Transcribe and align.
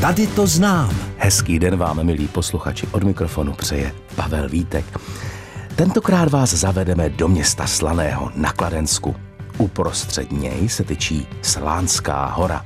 Tady 0.00 0.26
to 0.26 0.46
znám. 0.46 0.90
Hezký 1.16 1.58
den 1.58 1.76
vám, 1.76 2.06
milí 2.06 2.28
posluchači. 2.28 2.86
Od 2.92 3.02
mikrofonu 3.04 3.52
přeje 3.52 3.92
Pavel 4.16 4.48
Vítek. 4.48 4.84
Tentokrát 5.76 6.30
vás 6.30 6.54
zavedeme 6.54 7.08
do 7.08 7.28
města 7.28 7.66
Slaného 7.66 8.30
na 8.34 8.52
Kladensku. 8.52 9.16
Uprostřed 9.58 10.32
něj 10.32 10.68
se 10.68 10.84
tyčí 10.84 11.26
Slánská 11.42 12.26
hora. 12.26 12.64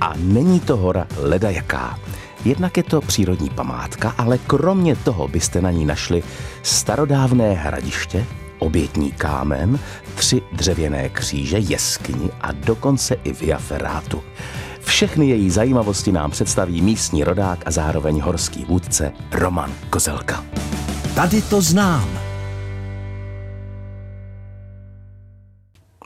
A 0.00 0.12
není 0.16 0.60
to 0.60 0.76
hora 0.76 1.06
leda 1.16 1.50
jaká. 1.50 1.98
Jednak 2.44 2.76
je 2.76 2.82
to 2.82 3.00
přírodní 3.00 3.50
památka, 3.50 4.14
ale 4.18 4.38
kromě 4.38 4.96
toho 4.96 5.28
byste 5.28 5.60
na 5.60 5.70
ní 5.70 5.84
našli 5.84 6.22
starodávné 6.62 7.52
hradiště, 7.52 8.26
obětní 8.58 9.12
kámen, 9.12 9.78
tři 10.14 10.42
dřevěné 10.52 11.08
kříže, 11.08 11.58
jeskyni 11.58 12.30
a 12.40 12.52
dokonce 12.52 13.14
i 13.14 13.32
via 13.32 13.58
ferrátu. 13.58 14.22
Všechny 14.86 15.28
její 15.28 15.50
zajímavosti 15.50 16.12
nám 16.12 16.30
představí 16.30 16.82
místní 16.82 17.24
rodák 17.24 17.58
a 17.66 17.70
zároveň 17.70 18.20
horský 18.20 18.64
vůdce 18.64 19.12
Roman 19.32 19.72
Kozelka. 19.90 20.44
Tady 21.14 21.42
to 21.42 21.62
znám. 21.62 22.18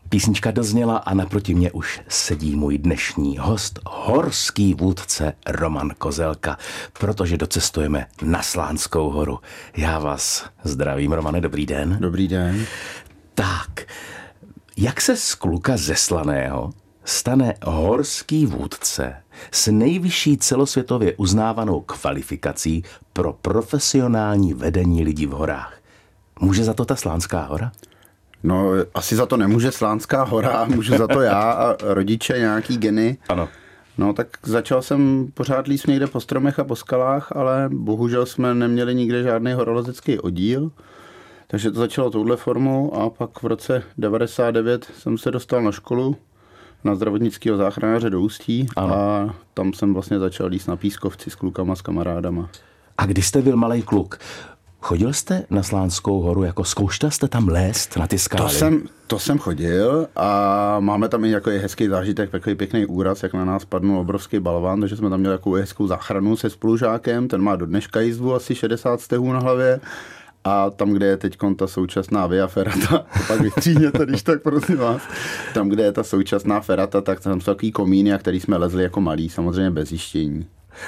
Písnička 0.09 0.51
dozněla 0.51 0.97
a 0.97 1.15
naproti 1.15 1.55
mě 1.55 1.73
už 1.73 2.01
sedí 2.09 2.57
můj 2.57 2.79
dnešní 2.79 3.39
host, 3.39 3.79
horský 3.87 4.75
vůdce 4.75 5.33
Roman 5.47 5.91
Kozelka, 5.99 6.59
protože 6.93 7.37
docestujeme 7.37 8.07
na 8.23 8.43
Slánskou 8.43 9.11
horu. 9.11 9.39
Já 9.77 9.99
vás 9.99 10.45
zdravím, 10.65 11.13
Romane, 11.13 11.41
dobrý 11.41 11.67
den. 11.67 11.97
Dobrý 12.01 12.29
den. 12.29 12.67
Tak, 13.35 13.81
jak 14.77 15.01
se 15.01 15.17
z 15.17 15.35
kluka 15.35 15.77
ze 15.77 15.97
Slaného 15.97 16.71
stane 17.11 17.55
horský 17.65 18.47
vůdce 18.47 19.17
s 19.51 19.71
nejvyšší 19.71 20.37
celosvětově 20.37 21.15
uznávanou 21.17 21.81
kvalifikací 21.81 22.85
pro 23.13 23.33
profesionální 23.33 24.55
vedení 24.55 25.05
lidí 25.05 25.27
v 25.27 25.31
horách? 25.31 25.79
Může 26.41 26.65
za 26.65 26.75
to 26.75 26.85
ta 26.85 26.97
Slánská 26.97 27.45
hora? 27.45 27.73
No, 28.43 28.71
asi 28.95 29.17
za 29.17 29.27
to 29.27 29.37
nemůže 29.37 29.73
Slánská 29.73 30.23
hora, 30.23 30.65
můžu 30.75 30.99
za 30.99 31.07
to 31.07 31.21
já 31.21 31.53
a 31.53 31.77
rodiče, 31.81 32.39
nějaký 32.39 32.79
geny. 32.79 33.19
Ano. 33.29 33.49
No 33.99 34.13
tak 34.13 34.29
začal 34.43 34.83
jsem 34.83 35.29
pořád 35.35 35.67
líst 35.67 35.87
někde 35.87 36.07
po 36.07 36.21
stromech 36.21 36.59
a 36.59 36.65
po 36.65 36.77
skalách, 36.77 37.33
ale 37.37 37.69
bohužel 37.73 38.27
jsme 38.27 38.55
neměli 38.55 38.95
nikde 38.95 39.23
žádný 39.23 39.53
horolezecký 39.53 40.19
oddíl. 40.19 40.71
Takže 41.47 41.71
to 41.71 41.79
začalo 41.79 42.11
touhle 42.11 42.37
formou 42.37 42.95
a 42.95 43.11
pak 43.11 43.43
v 43.43 43.47
roce 43.47 43.83
99 43.99 44.89
jsem 44.99 45.19
se 45.19 45.31
dostal 45.31 45.63
na 45.63 45.73
školu 45.73 46.17
na 46.85 46.95
zdravotnického 46.95 47.57
záchranáře 47.57 48.11
do 48.11 48.21
Ústí 48.21 48.67
ano. 48.77 48.95
a 48.95 49.35
tam 49.55 49.73
jsem 49.73 49.95
vlastně 49.95 50.19
začal 50.19 50.47
líst 50.47 50.69
na 50.69 50.77
pískovci 50.77 51.31
s 51.31 51.35
klukama, 51.35 51.75
s 51.75 51.83
kamarádama. 51.83 52.49
A 52.99 53.07
když 53.07 53.27
jste 53.27 53.43
byl 53.43 53.57
malý 53.57 53.83
kluk, 53.83 54.19
Chodil 54.83 55.13
jste 55.13 55.45
na 55.51 55.63
Slánskou 55.63 56.21
horu, 56.21 56.45
jako 56.45 56.65
zkoušel 56.65 57.11
jste 57.11 57.29
tam 57.29 57.49
lézt 57.49 57.97
na 57.97 58.07
ty 58.07 58.19
skály? 58.19 58.43
To 58.43 58.49
jsem, 58.49 58.83
to 59.07 59.19
jsem 59.19 59.39
chodil 59.39 60.07
a 60.17 60.77
máme 60.81 61.09
tam 61.09 61.25
i 61.25 61.31
jako 61.31 61.51
hezký 61.51 61.89
zážitek, 61.89 62.31
takový 62.31 62.57
pěkný 62.57 62.87
úraz, 62.87 63.23
jak 63.23 63.35
na 63.35 63.45
nás 63.45 63.65
padnul 63.65 63.99
obrovský 63.99 64.41
balván, 64.41 64.81
takže 64.81 64.97
jsme 64.97 65.11
tam 65.11 65.21
měli 65.21 65.37
takovou 65.37 65.55
hezkou 65.55 65.87
záchranu 65.87 66.37
se 66.37 66.51
spolužákem, 66.51 67.29
ten 67.29 67.43
má 67.43 67.57
do 67.57 67.67
dneška 67.67 68.01
jízdu 68.01 68.35
asi 68.35 68.55
60 68.55 69.01
stehů 69.01 69.33
na 69.33 69.39
hlavě 69.39 69.81
a 70.45 70.71
tam, 70.71 70.91
kde 70.91 71.07
je 71.07 71.17
teď 71.17 71.39
ta 71.57 71.67
současná 71.67 72.27
Via 72.27 72.47
Ferrata, 72.47 72.99
to 73.19 73.25
pak 73.29 73.41
vystříhněte, 73.41 74.07
když 74.07 74.23
tak 74.23 74.43
prosím 74.43 74.77
vás, 74.77 75.03
tam, 75.55 75.69
kde 75.69 75.83
je 75.83 75.93
ta 75.93 76.03
současná 76.03 76.61
Ferrata, 76.61 77.01
tak 77.01 77.21
tam 77.21 77.41
jsou 77.41 77.53
takový 77.53 77.73
komíny, 77.73 78.13
a 78.13 78.19
který 78.19 78.41
jsme 78.41 78.57
lezli 78.57 78.83
jako 78.83 79.01
malí, 79.01 79.29
samozřejmě 79.29 79.71
bez 79.71 79.89
zjištění. 79.89 80.47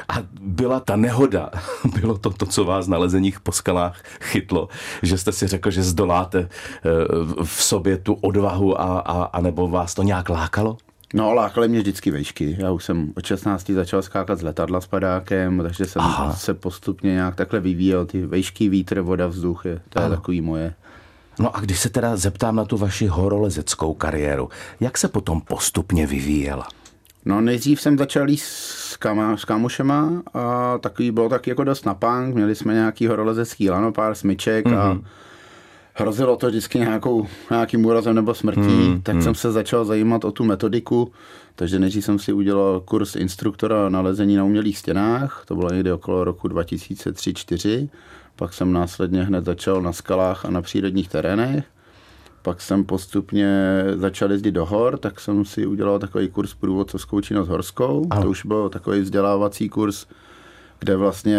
A 0.08 0.14
byla 0.40 0.80
ta 0.80 0.96
nehoda, 0.96 1.50
bylo 2.00 2.18
to 2.18 2.30
to, 2.30 2.46
co 2.46 2.64
vás 2.64 2.86
na 2.86 2.98
lezeních 2.98 3.40
po 3.40 3.52
skalách 3.52 4.02
chytlo, 4.20 4.68
že 5.02 5.18
jste 5.18 5.32
si 5.32 5.46
řekl, 5.46 5.70
že 5.70 5.82
zdoláte 5.82 6.38
eh, 6.38 6.90
v 7.44 7.62
sobě 7.62 7.96
tu 7.96 8.14
odvahu 8.14 8.80
a, 8.80 8.98
a, 8.98 9.22
a 9.22 9.40
nebo 9.40 9.68
vás 9.68 9.94
to 9.94 10.02
nějak 10.02 10.28
lákalo? 10.28 10.76
No, 11.14 11.34
lákaly 11.34 11.68
mě 11.68 11.78
vždycky 11.78 12.10
vejšky. 12.10 12.56
Já 12.58 12.70
už 12.70 12.84
jsem 12.84 13.12
od 13.16 13.26
16 13.26 13.70
začal 13.70 14.02
skákat 14.02 14.38
z 14.38 14.42
letadla 14.42 14.80
s 14.80 14.86
padákem, 14.86 15.60
takže 15.62 15.84
jsem 15.84 16.02
Aha. 16.02 16.32
se 16.32 16.54
postupně 16.54 17.12
nějak 17.12 17.34
takhle 17.34 17.60
vyvíjel. 17.60 18.06
Ty 18.06 18.26
vejšky, 18.26 18.68
vítr, 18.68 19.00
voda, 19.00 19.26
vzduch, 19.26 19.64
je, 19.64 19.80
to 19.88 19.98
ano. 19.98 20.06
je 20.06 20.16
takový 20.16 20.40
moje. 20.40 20.74
No 21.38 21.56
a 21.56 21.60
když 21.60 21.80
se 21.80 21.88
teda 21.88 22.16
zeptám 22.16 22.56
na 22.56 22.64
tu 22.64 22.76
vaši 22.76 23.06
horolezeckou 23.06 23.94
kariéru, 23.94 24.48
jak 24.80 24.98
se 24.98 25.08
potom 25.08 25.40
postupně 25.40 26.06
vyvíjela? 26.06 26.68
No 27.24 27.40
nejdřív 27.40 27.80
jsem 27.80 27.98
začal 27.98 28.30
jít 28.30 28.40
s, 28.40 28.96
kama, 28.96 29.36
s 29.36 29.44
kamošema 29.44 30.22
a 30.34 30.78
takový 30.78 31.10
bylo 31.10 31.28
taky 31.28 31.50
jako 31.50 31.64
dost 31.64 31.86
na 31.86 31.94
punk. 31.94 32.34
Měli 32.34 32.54
jsme 32.54 32.74
nějaký 32.74 33.06
horolezecký 33.06 33.70
lano, 33.70 33.92
pár 33.92 34.14
smyček 34.14 34.66
mm-hmm. 34.66 34.78
a 34.78 34.92
mhm. 34.92 35.04
Hrozilo 35.94 36.36
to 36.36 36.46
vždycky 36.46 36.78
nějakou, 36.78 37.26
nějakým 37.50 37.86
úrazem 37.86 38.14
nebo 38.14 38.34
smrtí, 38.34 38.60
mm, 38.60 39.02
tak 39.02 39.14
mm. 39.14 39.22
jsem 39.22 39.34
se 39.34 39.52
začal 39.52 39.84
zajímat 39.84 40.24
o 40.24 40.32
tu 40.32 40.44
metodiku, 40.44 41.12
takže 41.54 41.78
nejdřív 41.78 42.04
jsem 42.04 42.18
si 42.18 42.32
udělal 42.32 42.80
kurz 42.80 43.16
instruktora 43.16 43.88
na 43.88 44.00
lezení 44.00 44.36
na 44.36 44.44
umělých 44.44 44.78
stěnách, 44.78 45.44
to 45.46 45.54
bylo 45.54 45.70
někdy 45.70 45.92
okolo 45.92 46.24
roku 46.24 46.48
2003-2004, 46.48 47.88
pak 48.36 48.54
jsem 48.54 48.72
následně 48.72 49.24
hned 49.24 49.44
začal 49.44 49.82
na 49.82 49.92
skalách 49.92 50.44
a 50.44 50.50
na 50.50 50.62
přírodních 50.62 51.08
terénech, 51.08 51.64
pak 52.42 52.60
jsem 52.60 52.84
postupně 52.84 53.82
začal 53.96 54.32
jezdit 54.32 54.52
do 54.52 54.66
hor, 54.66 54.98
tak 54.98 55.20
jsem 55.20 55.44
si 55.44 55.66
udělal 55.66 55.98
takový 55.98 56.28
kurz 56.28 56.54
průvodcovskou 56.54 57.20
činnost 57.20 57.48
horskou. 57.48 58.06
Ano. 58.10 58.22
To 58.22 58.30
už 58.30 58.44
byl 58.44 58.68
takový 58.68 59.00
vzdělávací 59.00 59.68
kurz, 59.68 60.06
kde 60.78 60.96
vlastně 60.96 61.38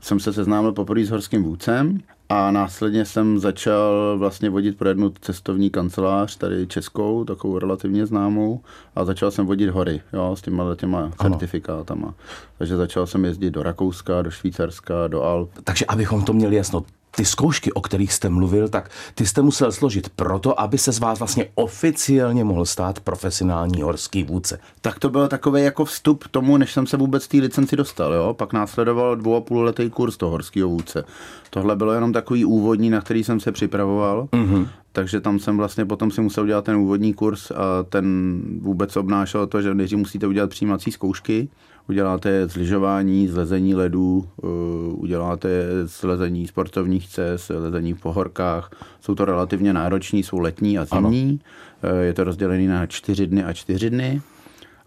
jsem 0.00 0.20
se 0.20 0.32
seznámil 0.32 0.72
poprvé 0.72 1.04
s 1.04 1.10
horským 1.10 1.42
vůdcem 1.42 2.00
a 2.30 2.50
následně 2.50 3.04
jsem 3.04 3.38
začal 3.38 4.16
vlastně 4.18 4.50
vodit 4.50 4.78
pro 4.78 4.88
jednu 4.88 5.12
cestovní 5.20 5.70
kancelář, 5.70 6.36
tady 6.36 6.66
českou, 6.66 7.24
takovou 7.24 7.58
relativně 7.58 8.06
známou, 8.06 8.60
a 8.96 9.04
začal 9.04 9.30
jsem 9.30 9.46
vodit 9.46 9.70
hory, 9.70 10.00
jo, 10.12 10.36
s 10.36 10.42
těma 10.42 10.74
těma 10.76 11.10
certifikátama. 11.22 12.14
Takže 12.58 12.76
začal 12.76 13.06
jsem 13.06 13.24
jezdit 13.24 13.50
do 13.50 13.62
Rakouska, 13.62 14.22
do 14.22 14.30
Švýcarska, 14.30 15.08
do 15.08 15.22
Alp. 15.22 15.50
Takže 15.64 15.86
abychom 15.86 16.24
to 16.24 16.32
měli 16.32 16.56
jasno, 16.56 16.84
ty 17.16 17.24
zkoušky, 17.24 17.72
o 17.72 17.80
kterých 17.80 18.12
jste 18.12 18.28
mluvil, 18.28 18.68
tak 18.68 18.90
ty 19.14 19.26
jste 19.26 19.42
musel 19.42 19.72
složit 19.72 20.08
proto, 20.08 20.60
aby 20.60 20.78
se 20.78 20.92
z 20.92 20.98
vás 20.98 21.18
vlastně 21.18 21.46
oficiálně 21.54 22.44
mohl 22.44 22.66
stát 22.66 23.00
profesionální 23.00 23.82
horský 23.82 24.24
vůdce. 24.24 24.60
Tak 24.80 24.98
to 24.98 25.10
byl 25.10 25.28
takový 25.28 25.62
jako 25.62 25.84
vstup 25.84 26.28
tomu, 26.28 26.56
než 26.56 26.72
jsem 26.72 26.86
se 26.86 26.96
vůbec 26.96 27.28
té 27.28 27.36
licenci 27.36 27.76
dostal. 27.76 28.12
Jo? 28.12 28.34
Pak 28.34 28.52
následoval 28.52 29.16
dvou 29.16 29.36
a 29.36 29.40
půl 29.40 29.62
letý 29.62 29.90
kurz 29.90 30.16
toho 30.16 30.32
horského 30.32 30.68
vůdce. 30.68 31.04
Tohle 31.50 31.76
bylo 31.76 31.92
jenom 31.92 32.12
takový 32.12 32.44
úvodní, 32.44 32.90
na 32.90 33.00
který 33.00 33.24
jsem 33.24 33.40
se 33.40 33.52
připravoval. 33.52 34.28
Mm-hmm. 34.32 34.68
Takže 34.92 35.20
tam 35.20 35.38
jsem 35.38 35.56
vlastně 35.56 35.84
potom 35.84 36.10
si 36.10 36.20
musel 36.20 36.44
udělat 36.44 36.64
ten 36.64 36.76
úvodní 36.76 37.14
kurz 37.14 37.50
a 37.50 37.82
ten 37.88 38.40
vůbec 38.60 38.96
obnášel 38.96 39.46
to, 39.46 39.62
že 39.62 39.74
nejdřív 39.74 39.98
musíte 39.98 40.26
udělat 40.26 40.50
přijímací 40.50 40.92
zkoušky 40.92 41.48
uděláte 41.90 42.48
zlyžování, 42.48 43.28
zlezení 43.28 43.74
ledů, 43.74 44.28
eh, 44.42 44.46
uděláte 44.92 45.48
zlezení 45.84 46.46
sportovních 46.46 47.08
cest, 47.08 47.50
lezení 47.50 47.92
v 47.94 48.00
pohorkách. 48.00 48.70
Jsou 49.00 49.14
to 49.14 49.24
relativně 49.24 49.72
nároční, 49.72 50.22
jsou 50.22 50.38
letní 50.38 50.78
a 50.78 50.84
zimní. 50.84 51.40
Ano. 51.82 51.92
Eh, 51.94 52.04
je 52.04 52.12
to 52.14 52.24
rozdělené 52.24 52.68
na 52.68 52.86
čtyři 52.86 53.26
dny 53.26 53.44
a 53.44 53.52
čtyři 53.52 53.90
dny 53.90 54.22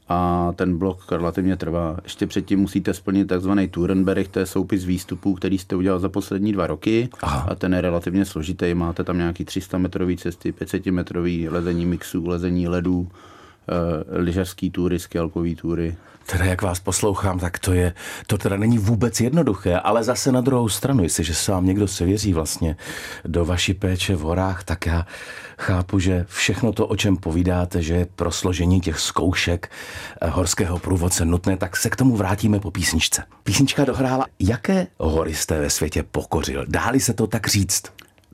a 0.09 0.51
ten 0.55 0.77
blok 0.77 1.11
relativně 1.11 1.55
trvá. 1.55 1.97
Ještě 2.03 2.27
předtím 2.27 2.59
musíte 2.59 2.93
splnit 2.93 3.25
takzvaný 3.25 3.67
Tourenberg, 3.67 4.27
to 4.27 4.39
je 4.39 4.45
soupis 4.45 4.85
výstupů, 4.85 5.33
který 5.33 5.57
jste 5.57 5.75
udělal 5.75 5.99
za 5.99 6.09
poslední 6.09 6.53
dva 6.53 6.67
roky 6.67 7.09
Aha. 7.21 7.47
a 7.49 7.55
ten 7.55 7.73
je 7.73 7.81
relativně 7.81 8.25
složitý. 8.25 8.73
Máte 8.73 9.03
tam 9.03 9.17
nějaký 9.17 9.45
300 9.45 9.77
metrový 9.77 10.17
cesty, 10.17 10.51
500 10.51 10.85
metrový 10.85 11.49
lezení 11.49 11.85
mixů, 11.85 12.27
lezení 12.27 12.67
ledů, 12.67 13.07
lyžařský 14.09 14.71
túry, 14.71 14.99
skelkový 14.99 15.55
túry. 15.55 15.95
Teda 16.25 16.45
jak 16.45 16.61
vás 16.61 16.79
poslouchám, 16.79 17.39
tak 17.39 17.59
to 17.59 17.73
je, 17.73 17.93
to 18.27 18.37
teda 18.37 18.57
není 18.57 18.77
vůbec 18.77 19.21
jednoduché, 19.21 19.79
ale 19.79 20.03
zase 20.03 20.31
na 20.31 20.41
druhou 20.41 20.69
stranu, 20.69 21.03
jestliže 21.03 21.33
se 21.33 21.51
vám 21.51 21.65
někdo 21.65 21.87
se 21.87 22.05
věří 22.05 22.33
vlastně 22.33 22.75
do 23.25 23.45
vaší 23.45 23.73
péče 23.73 24.15
v 24.15 24.19
horách, 24.19 24.63
tak 24.63 24.85
já 24.85 25.05
chápu, 25.57 25.99
že 25.99 26.25
všechno 26.29 26.73
to, 26.73 26.87
o 26.87 26.95
čem 26.95 27.17
povídáte, 27.17 27.81
že 27.81 27.93
je 27.93 28.07
pro 28.15 28.31
složení 28.31 28.81
těch 28.81 28.99
zkoušek 28.99 29.71
eh, 30.21 30.29
horského 30.29 30.79
průvodce 30.79 31.25
nutné, 31.25 31.57
tak 31.57 31.77
se 31.77 31.89
k 31.89 31.95
tomu 31.95 32.15
vrátíme 32.15 32.59
po 32.59 32.71
písničce. 32.71 33.23
Písnička 33.43 33.85
dohrála, 33.85 34.25
jaké 34.39 34.87
hory 34.97 35.33
jste 35.33 35.59
ve 35.59 35.69
světě 35.69 36.03
pokořil? 36.03 36.65
Dáli 36.67 36.99
se 36.99 37.13
to 37.13 37.27
tak 37.27 37.47
říct? 37.47 37.83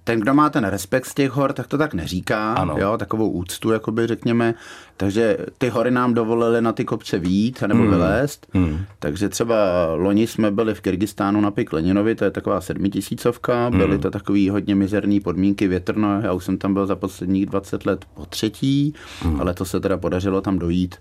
ten, 0.09 0.19
kdo 0.19 0.33
má 0.33 0.50
ten 0.50 0.65
respekt 0.65 1.06
z 1.06 1.13
těch 1.13 1.31
hor, 1.31 1.54
tak 1.54 1.68
to 1.68 1.77
tak 1.77 1.94
neříká, 1.94 2.54
ano. 2.54 2.75
Jo, 2.77 2.98
takovou 2.98 3.30
úctu, 3.30 3.71
jakoby 3.71 4.07
řekněme, 4.07 4.54
Takže 5.00 5.38
ty 5.57 5.69
hory 5.69 5.92
nám 5.92 6.13
dovolily 6.13 6.62
na 6.62 6.74
ty 6.74 6.86
kopce 6.86 7.19
výjít 7.19 7.62
nebo 7.62 7.81
hmm. 7.81 7.90
vylézt. 7.90 8.48
Hmm. 8.54 8.80
Takže 9.00 9.30
třeba 9.30 9.56
loni 9.94 10.28
jsme 10.28 10.51
byli 10.51 10.74
v 10.74 10.81
Kyrgyzstánu 10.81 11.42
na 11.42 11.51
Pik 11.51 11.74
Leninovi, 11.74 12.16
to 12.16 12.25
je 12.25 12.31
taková 12.31 12.62
sedmitisícovka, 12.62 13.68
hmm. 13.68 13.78
byly 13.78 13.98
to 13.98 14.12
takový 14.12 14.50
hodně 14.50 14.75
mizerný 14.75 15.19
podmínky, 15.19 15.68
větrno, 15.68 16.22
já 16.22 16.34
už 16.34 16.44
jsem 16.44 16.57
tam 16.57 16.74
byl 16.74 16.86
za 16.86 16.96
posledních 16.96 17.46
20 17.46 17.86
let 17.86 18.06
po 18.13 18.25
třetí, 18.25 18.94
hmm. 19.22 19.42
ale 19.42 19.54
to 19.54 19.66
se 19.66 19.80
teda 19.80 19.98
podařilo 19.98 20.42
tam 20.42 20.60
dojít 20.60 20.96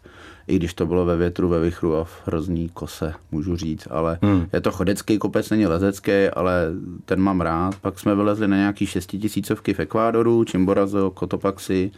i 0.47 0.56
když 0.56 0.75
to 0.75 0.87
bylo 0.87 1.05
ve 1.05 1.17
větru, 1.17 1.49
ve 1.49 1.61
vychru 1.61 1.97
a 1.97 2.05
v 2.05 2.23
hrozný 2.27 2.69
kose, 2.69 3.15
můžu 3.33 3.56
říct, 3.56 3.89
ale 3.91 4.19
hmm. 4.23 4.47
je 4.53 4.61
to 4.61 4.71
chodecký 4.71 5.19
kopec, 5.19 5.51
není 5.51 5.67
lezecký, 5.67 6.12
ale 6.12 6.67
ten 7.05 7.21
mám 7.21 7.41
rád. 7.41 7.75
Pak 7.77 7.99
jsme 7.99 8.15
vylezli 8.15 8.49
na 8.49 8.56
nějaký 8.56 8.87
šestitisícovky 8.87 9.75
v 9.75 9.81
Ekvádoru, 9.81 10.44
Chimborazo, 10.51 11.12
Cotopaxi, 11.19 11.91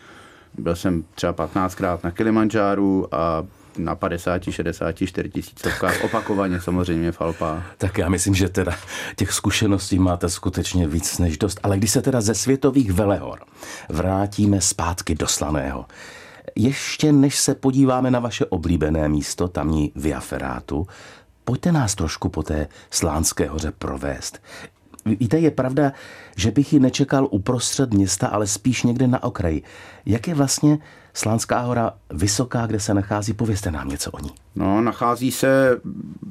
byl 0.59 0.77
jsem 0.77 1.05
třeba 1.15 1.33
15krát 1.33 1.99
na 2.05 2.11
Kilimanjáru 2.11 3.15
a 3.15 3.45
na 3.79 3.95
50, 3.95 4.43
60, 4.43 4.93
4 4.93 5.31
tisícovkách 5.31 6.05
opakovaně 6.05 6.61
samozřejmě 6.61 7.13
v 7.13 7.21
Alpách. 7.21 7.75
Tak 7.79 7.99
já 7.99 8.09
myslím, 8.09 8.35
že 8.35 8.49
teda 8.49 8.73
těch 9.17 9.33
zkušeností 9.33 9.99
máte 9.99 10.29
skutečně 10.29 10.89
víc 10.89 11.19
než 11.19 11.39
dost. 11.39 11.61
Ale 11.63 11.77
když 11.77 11.91
se 11.91 12.03
teda 12.03 12.21
ze 12.21 12.35
světových 12.35 12.93
velehor 12.93 13.41
vrátíme 13.89 14.61
zpátky 14.61 15.15
do 15.15 15.27
Slaného, 15.27 15.87
ještě 16.57 17.13
než 17.13 17.39
se 17.39 17.55
podíváme 17.55 18.11
na 18.11 18.21
vaše 18.21 18.45
oblíbené 18.45 19.09
místo, 19.09 19.49
tamní 19.49 19.93
Via 19.97 20.21
Ferratu, 20.21 20.87
pojďte 21.45 21.73
nás 21.73 21.95
trošku 21.95 22.29
po 22.29 22.43
té 22.43 22.69
Slánské 22.91 23.49
hoře 23.49 23.73
provést. 23.79 24.41
Víte, 25.07 25.39
je 25.39 25.51
pravda, 25.51 25.93
že 26.37 26.51
bych 26.51 26.73
ji 26.73 26.81
nečekal 26.81 27.29
uprostřed 27.31 27.95
města, 27.95 28.27
ale 28.27 28.47
spíš 28.47 28.83
někde 28.83 29.07
na 29.07 29.23
okraji. 29.23 29.63
Jak 30.07 30.29
je 30.29 30.35
vlastně 30.35 30.79
Slánská 31.15 31.61
hora 31.61 31.93
vysoká, 32.11 32.67
kde 32.67 32.81
se 32.81 32.95
nachází? 32.95 33.33
Povězte 33.33 33.71
nám 33.71 33.89
něco 33.89 34.11
o 34.11 34.21
ní. 34.21 34.31
No, 34.57 34.81
nachází 34.81 35.31
se, 35.31 35.81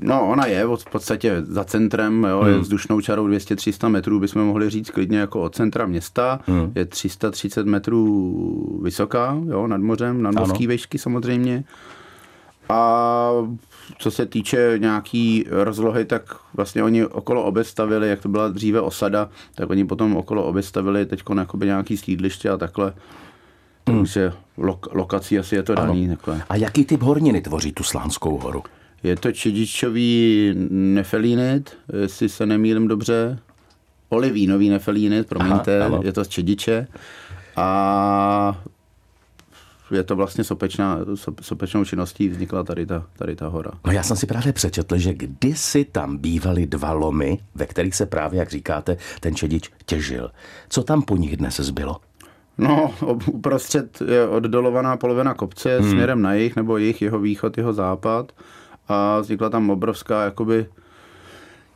no 0.02 0.30
ona 0.30 0.46
je 0.46 0.66
v 0.66 0.86
podstatě 0.92 1.42
za 1.42 1.64
centrem, 1.64 2.24
jo, 2.24 2.40
hmm. 2.40 2.54
je 2.54 2.60
vzdušnou 2.60 3.02
čarou 3.02 3.28
200-300 3.28 3.90
metrů, 3.90 4.20
bychom 4.20 4.46
mohli 4.46 4.70
říct 4.70 4.90
klidně 4.90 5.20
jako 5.20 5.42
od 5.42 5.56
centra 5.56 5.86
města. 5.86 6.40
Hmm. 6.46 6.72
Je 6.76 6.86
330 6.86 7.66
metrů 7.66 8.80
vysoká, 8.84 9.38
jo, 9.50 9.68
nad 9.68 9.82
mořem, 9.82 10.22
nad 10.22 10.36
mořský 10.36 10.68
vešky 10.68 10.98
samozřejmě. 10.98 11.64
A 12.70 13.32
co 13.98 14.12
se 14.12 14.26
týče 14.26 14.74
nějaký 14.78 15.46
rozlohy, 15.50 16.06
tak 16.06 16.36
vlastně 16.54 16.84
oni 16.84 17.06
okolo 17.06 17.44
obestavili, 17.44 18.10
jak 18.10 18.22
to 18.22 18.30
byla 18.30 18.48
dříve 18.48 18.82
osada, 18.82 19.30
tak 19.56 19.70
oni 19.70 19.86
potom 19.86 20.18
okolo 20.18 20.46
obestavili 20.46 21.06
teď 21.06 21.24
nějaký 21.64 21.98
sídliště 21.98 22.50
a 22.50 22.58
takhle. 22.58 22.94
Hmm. 23.90 23.98
Takže 23.98 24.34
lok, 24.58 24.88
lokací 24.92 25.40
asi 25.40 25.56
je 25.56 25.64
to 25.64 25.76
daný. 25.76 26.10
Takhle. 26.10 26.42
A 26.50 26.56
jaký 26.56 26.86
typ 26.86 27.02
horniny 27.02 27.42
tvoří 27.42 27.72
tu 27.72 27.84
Slánskou 27.84 28.38
horu? 28.38 28.64
Je 29.04 29.16
to 29.16 29.32
čedičový 29.32 30.54
nefelínit, 30.70 31.78
jestli 32.02 32.30
se 32.30 32.46
nemýlím 32.46 32.88
dobře. 32.88 33.40
Olivínový 34.10 34.70
nefelínit, 34.70 35.28
promiňte, 35.28 35.82
Aha, 35.82 36.00
je 36.04 36.14
to 36.14 36.26
z 36.26 36.28
čediče. 36.28 36.88
A 37.56 38.62
je 39.92 40.04
to 40.04 40.16
vlastně 40.16 40.44
sopečná, 40.44 41.00
sopečnou 41.42 41.86
činností 41.86 42.30
vznikla 42.30 42.64
tady 42.64 42.86
ta, 42.86 43.06
tady 43.18 43.36
ta 43.36 43.48
hora. 43.48 43.72
No 43.86 43.92
já 43.92 44.04
jsem 44.04 44.18
si 44.18 44.28
právě 44.28 44.54
přečetl, 44.54 44.98
že 44.98 45.14
kdysi 45.14 45.86
tam 45.86 46.18
bývaly 46.18 46.68
dva 46.68 46.92
lomy, 46.92 47.40
ve 47.56 47.66
kterých 47.66 47.96
se 47.96 48.06
právě, 48.06 48.40
jak 48.40 48.50
říkáte, 48.50 48.98
ten 49.20 49.36
čedič 49.36 49.70
těžil. 49.86 50.32
Co 50.70 50.84
tam 50.84 51.02
po 51.02 51.16
nich 51.16 51.38
dnes 51.38 51.60
zbylo? 51.60 51.98
No, 52.58 52.94
uprostřed 53.26 54.02
je 54.02 54.28
oddolovaná 54.28 54.98
polovina 54.98 55.34
kopce 55.34 55.80
hmm. 55.80 55.90
směrem 55.90 56.22
na 56.22 56.34
jih, 56.34 56.56
nebo 56.56 56.78
jich, 56.78 57.02
jeho 57.02 57.20
východ, 57.20 57.58
jeho 57.58 57.74
západ. 57.74 58.32
A 58.88 59.20
vznikla 59.20 59.50
tam 59.50 59.70
obrovská, 59.70 60.24
jakoby, 60.24 60.66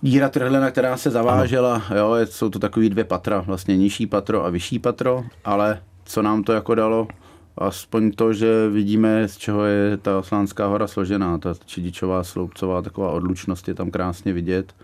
díra 0.02 0.30
trhlina, 0.30 0.72
která 0.72 0.98
se 0.98 1.12
zavážela. 1.12 1.84
Ano. 1.90 1.98
Jo, 1.98 2.16
jsou 2.24 2.50
to 2.50 2.60
takový 2.60 2.90
dvě 2.90 3.04
patra, 3.04 3.42
vlastně 3.42 3.78
nižší 3.78 4.08
patro 4.08 4.46
a 4.46 4.50
vyšší 4.50 4.80
patro, 4.80 5.24
ale 5.46 5.82
co 6.06 6.22
nám 6.22 6.44
to 6.44 6.54
jako 6.54 6.76
dalo? 6.76 7.08
Aspoň 7.58 8.12
to, 8.12 8.34
že 8.34 8.70
vidíme, 8.70 9.28
z 9.28 9.38
čeho 9.38 9.66
je 9.66 9.98
ta 9.98 10.24
Slánská 10.24 10.68
hora 10.68 10.88
složená. 10.88 11.38
Ta 11.38 11.54
Čidičová 11.66 12.24
sloupcová 12.24 12.82
taková 12.82 13.12
odlučnost 13.12 13.68
je 13.68 13.74
tam 13.74 13.92
krásně 13.92 14.34
vidět. 14.34 14.76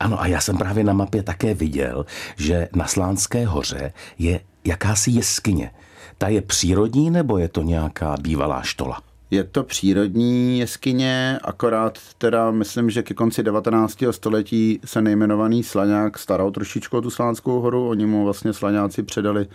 Ano, 0.00 0.20
a 0.20 0.26
já 0.26 0.40
jsem 0.40 0.56
právě 0.56 0.84
na 0.84 0.92
mapě 0.92 1.22
také 1.22 1.54
viděl, 1.54 2.06
že 2.36 2.68
na 2.76 2.86
Slánské 2.86 3.46
hoře 3.46 3.92
je 4.18 4.40
jakási 4.64 5.10
jeskyně. 5.10 5.70
Ta 6.18 6.28
je 6.28 6.42
přírodní 6.42 7.10
nebo 7.10 7.38
je 7.38 7.48
to 7.48 7.62
nějaká 7.62 8.16
bývalá 8.20 8.62
štola? 8.62 9.00
Je 9.30 9.44
to 9.44 9.62
přírodní 9.62 10.58
jeskyně, 10.58 11.38
akorát 11.44 11.98
teda 12.18 12.50
myslím, 12.50 12.90
že 12.90 13.02
ke 13.02 13.14
konci 13.14 13.42
19. 13.42 13.98
století 14.10 14.80
se 14.84 15.02
nejmenovaný 15.02 15.62
Slaňák 15.62 16.18
staral 16.18 16.50
trošičku 16.50 16.96
o 16.96 17.00
tu 17.00 17.10
Slánskou 17.10 17.60
horu. 17.60 17.88
Oni 17.88 18.06
mu 18.06 18.24
vlastně 18.24 18.52
Slaňáci 18.52 19.02
předali 19.02 19.46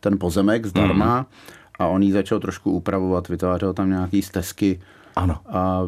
ten 0.00 0.18
pozemek 0.18 0.66
zdarma. 0.66 1.18
Mm 1.18 1.26
a 1.78 1.86
on 1.86 2.02
ji 2.02 2.12
začal 2.12 2.40
trošku 2.40 2.72
upravovat, 2.72 3.28
vytvářel 3.28 3.72
tam 3.72 3.90
nějaký 3.90 4.22
stezky 4.22 4.80
ano. 5.16 5.36
a 5.48 5.82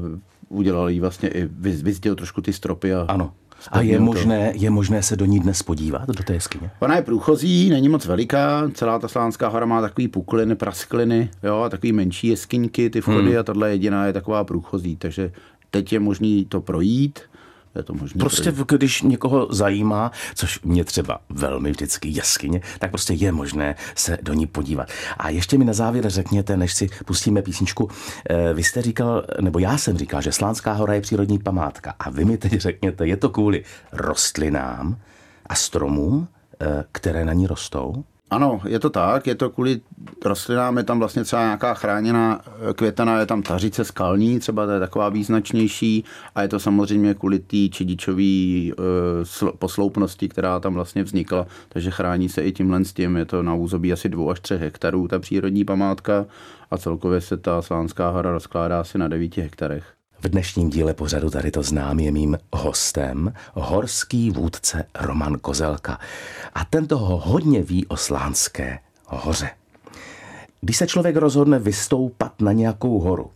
udělal 0.49 0.89
jí 0.89 1.01
vlastně 1.01 1.29
i, 1.29 1.49
vyzděl 1.61 2.15
trošku 2.15 2.41
ty 2.41 2.53
stropy 2.53 2.95
a 2.95 3.05
ano. 3.09 3.33
A 3.71 3.81
je 3.81 4.01
možné, 4.01 4.53
je 4.57 4.71
možné 4.71 5.03
se 5.03 5.17
do 5.17 5.25
ní 5.25 5.41
dnes 5.41 5.63
podívat, 5.63 6.09
do 6.09 6.23
té 6.23 6.33
jeskyně? 6.33 6.71
Ona 6.81 6.97
je 6.97 7.03
průchozí, 7.03 7.71
není 7.71 7.89
moc 7.89 8.07
veliká, 8.07 8.71
celá 8.75 8.99
ta 8.99 9.09
Slánská 9.09 9.49
hora 9.49 9.67
má 9.67 9.81
takový 9.81 10.09
pukliny, 10.09 10.57
praskliny, 10.57 11.31
jo, 11.43 11.61
a 11.61 11.69
takový 11.69 11.93
menší 11.93 12.29
jeskyňky, 12.29 12.91
ty 12.91 13.01
vchody 13.01 13.31
hmm. 13.31 13.39
a 13.39 13.43
tahle 13.43 13.71
jediná 13.71 14.07
je 14.07 14.13
taková 14.13 14.45
průchozí, 14.45 14.97
takže 14.97 15.33
teď 15.71 15.93
je 15.93 16.01
možný 16.01 16.45
to 16.45 16.61
projít 16.61 17.21
je 17.75 17.83
to 17.83 17.95
možné. 17.95 18.19
Prostě 18.19 18.53
projít. 18.53 18.73
když 18.73 19.03
někoho 19.03 19.49
zajímá, 19.51 20.13
což 20.35 20.61
mě 20.61 20.85
třeba 20.85 21.21
velmi 21.29 21.71
vždycky 21.71 22.17
jaskyně, 22.17 22.61
tak 22.79 22.91
prostě 22.91 23.13
je 23.13 23.33
možné 23.33 23.75
se 23.95 24.19
do 24.23 24.33
ní 24.33 24.47
podívat. 24.47 24.89
A 25.17 25.29
ještě 25.29 25.59
mi 25.59 25.65
na 25.65 25.73
závěr 25.73 26.11
řekněte, 26.11 26.57
než 26.57 26.75
si 26.75 26.89
pustíme 27.05 27.43
písničku, 27.43 27.89
eh, 28.31 28.55
vy 28.55 28.65
jste 28.65 28.83
říkal, 28.83 29.25
nebo 29.41 29.59
já 29.59 29.79
jsem 29.79 29.99
říkal, 29.99 30.23
že 30.23 30.33
Slánská 30.33 30.73
hora 30.73 30.95
je 30.95 31.01
přírodní 31.01 31.39
památka. 31.39 31.95
A 31.99 32.11
vy 32.11 32.25
mi 32.25 32.39
teď 32.39 32.53
řekněte, 32.53 33.07
je 33.07 33.17
to 33.17 33.29
kvůli 33.29 33.65
rostlinám 33.93 34.97
a 35.47 35.55
stromům, 35.55 36.29
eh, 36.61 36.85
které 36.93 37.25
na 37.25 37.33
ní 37.33 37.47
rostou? 37.47 38.05
Ano, 38.31 38.61
je 38.69 38.79
to 38.79 38.91
tak, 38.91 39.27
je 39.27 39.35
to 39.35 39.51
kvůli 39.51 39.81
rostlinám, 40.25 40.77
je 40.77 40.85
tam 40.85 40.99
vlastně 40.99 41.25
třeba 41.25 41.43
nějaká 41.43 41.75
chráněná 41.75 42.41
eh, 42.45 42.75
květena, 42.75 43.21
je 43.21 43.27
tam 43.27 43.43
tařice 43.43 43.85
skalní, 43.85 44.39
třeba 44.39 44.67
to 44.67 44.73
je 44.73 44.81
taková 44.81 45.09
význačnější 45.09 46.05
a 46.35 46.43
je 46.43 46.49
to 46.49 46.61
samozřejmě 46.61 47.15
kvůli 47.15 47.39
té 47.39 47.69
čidičové 47.71 48.71
uh, 49.43 49.51
posloupnosti, 49.59 50.29
která 50.29 50.61
tam 50.61 50.75
vlastně 50.75 51.03
vznikla, 51.03 51.47
takže 51.69 51.91
chrání 51.91 52.29
se 52.29 52.43
i 52.43 52.53
tímhle 52.53 52.85
s 52.85 52.93
tím, 52.93 53.17
je 53.17 53.25
to 53.25 53.43
na 53.43 53.55
úzobí 53.55 53.93
asi 53.93 54.09
dvou 54.09 54.31
až 54.31 54.41
třech 54.41 54.61
hektarů, 54.61 55.09
ta 55.09 55.19
přírodní 55.19 55.65
památka 55.65 56.27
a 56.71 56.79
celkově 56.79 57.21
se 57.21 57.37
ta 57.37 57.63
Slánská 57.63 58.11
hora 58.11 58.33
rozkládá 58.33 58.81
asi 58.81 58.99
na 58.99 59.09
9 59.09 59.37
hektarech. 59.37 60.00
V 60.23 60.29
dnešním 60.29 60.71
díle 60.71 60.95
pořadu 60.95 61.31
tady 61.31 61.51
to 61.51 61.63
znám 61.63 62.01
je 62.01 62.13
mým 62.13 62.39
hostem 62.53 63.33
horský 63.55 64.31
vůdce 64.31 64.85
Roman 65.01 65.39
Kozelka. 65.39 65.99
A 66.55 66.65
ten 66.65 66.87
toho 66.87 67.17
hodně 67.17 67.63
ví 67.63 67.87
o 67.87 67.97
Slánské 67.97 68.79
hoře. 69.07 69.51
Když 70.61 70.77
se 70.77 70.87
člověk 70.87 71.17
rozhodne 71.17 71.59
vystoupat 71.59 72.41
na 72.41 72.53
nějakou 72.53 72.99
horu, 72.99 73.31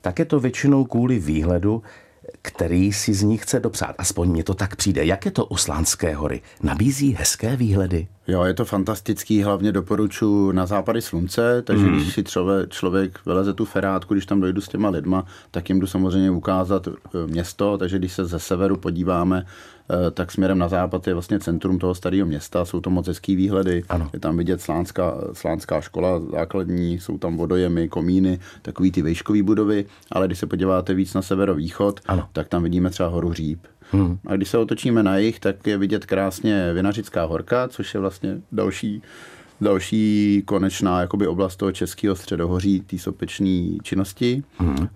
tak 0.00 0.18
je 0.18 0.24
to 0.24 0.40
většinou 0.40 0.84
kvůli 0.84 1.18
výhledu, 1.18 1.82
který 2.42 2.92
si 2.92 3.14
z 3.14 3.22
ní 3.22 3.38
chce 3.38 3.60
dopřát. 3.60 3.94
Aspoň 3.98 4.28
mně 4.28 4.44
to 4.44 4.54
tak 4.54 4.76
přijde. 4.76 5.04
Jak 5.04 5.24
je 5.24 5.30
to 5.30 5.46
u 5.46 5.56
Slánské 5.56 6.14
hory? 6.14 6.42
Nabízí 6.62 7.14
hezké 7.14 7.56
výhledy? 7.56 8.08
Jo, 8.30 8.44
je 8.44 8.54
to 8.54 8.64
fantastický, 8.64 9.42
hlavně 9.42 9.72
doporučuji 9.72 10.52
na 10.52 10.66
západy 10.66 11.02
slunce, 11.02 11.62
takže 11.62 11.84
mm. 11.84 11.96
když 11.96 12.14
si 12.14 12.24
člověk, 12.24 12.68
člověk 12.68 13.18
vyleze 13.26 13.54
tu 13.54 13.64
ferátku, 13.64 14.14
když 14.14 14.26
tam 14.26 14.40
dojdu 14.40 14.60
s 14.60 14.68
těma 14.68 14.88
lidma, 14.88 15.24
tak 15.50 15.68
jim 15.68 15.80
jdu 15.80 15.86
samozřejmě 15.86 16.30
ukázat 16.30 16.88
e, 16.88 16.92
město, 17.26 17.78
takže 17.78 17.98
když 17.98 18.12
se 18.12 18.24
ze 18.24 18.38
severu 18.38 18.76
podíváme, 18.76 19.46
e, 20.06 20.10
tak 20.10 20.32
směrem 20.32 20.58
na 20.58 20.68
západ 20.68 21.06
je 21.06 21.14
vlastně 21.14 21.40
centrum 21.40 21.78
toho 21.78 21.94
starého 21.94 22.26
města, 22.26 22.64
jsou 22.64 22.80
to 22.80 22.90
moc 22.90 23.06
hezký 23.06 23.36
výhledy, 23.36 23.82
ano. 23.88 24.10
je 24.12 24.20
tam 24.20 24.36
vidět 24.36 24.60
slánská, 24.60 25.14
slánská 25.32 25.80
škola 25.80 26.20
základní, 26.20 27.00
jsou 27.00 27.18
tam 27.18 27.36
vodojemy, 27.36 27.88
komíny, 27.88 28.38
takový 28.62 28.92
ty 28.92 29.02
vejškové 29.02 29.42
budovy, 29.42 29.84
ale 30.12 30.26
když 30.26 30.38
se 30.38 30.46
podíváte 30.46 30.94
víc 30.94 31.14
na 31.14 31.22
severovýchod, 31.22 32.00
ano. 32.06 32.28
tak 32.32 32.48
tam 32.48 32.62
vidíme 32.62 32.90
třeba 32.90 33.08
horu 33.08 33.28
Hříb. 33.28 33.66
Hmm. 33.92 34.18
A 34.26 34.36
když 34.36 34.48
se 34.48 34.58
otočíme 34.58 35.02
na 35.02 35.16
jich, 35.16 35.40
tak 35.40 35.66
je 35.66 35.78
vidět 35.78 36.06
krásně 36.06 36.72
Vinařická 36.74 37.24
horka, 37.24 37.68
což 37.68 37.94
je 37.94 38.00
vlastně 38.00 38.36
další 38.52 39.02
další 39.60 40.42
konečná 40.46 41.00
jakoby 41.00 41.26
oblast 41.26 41.56
toho 41.56 41.72
českého 41.72 42.16
středohoří 42.16 42.80
té 42.80 42.98
sopečné 42.98 43.78
činnosti. 43.82 44.42
Hmm. 44.58 44.88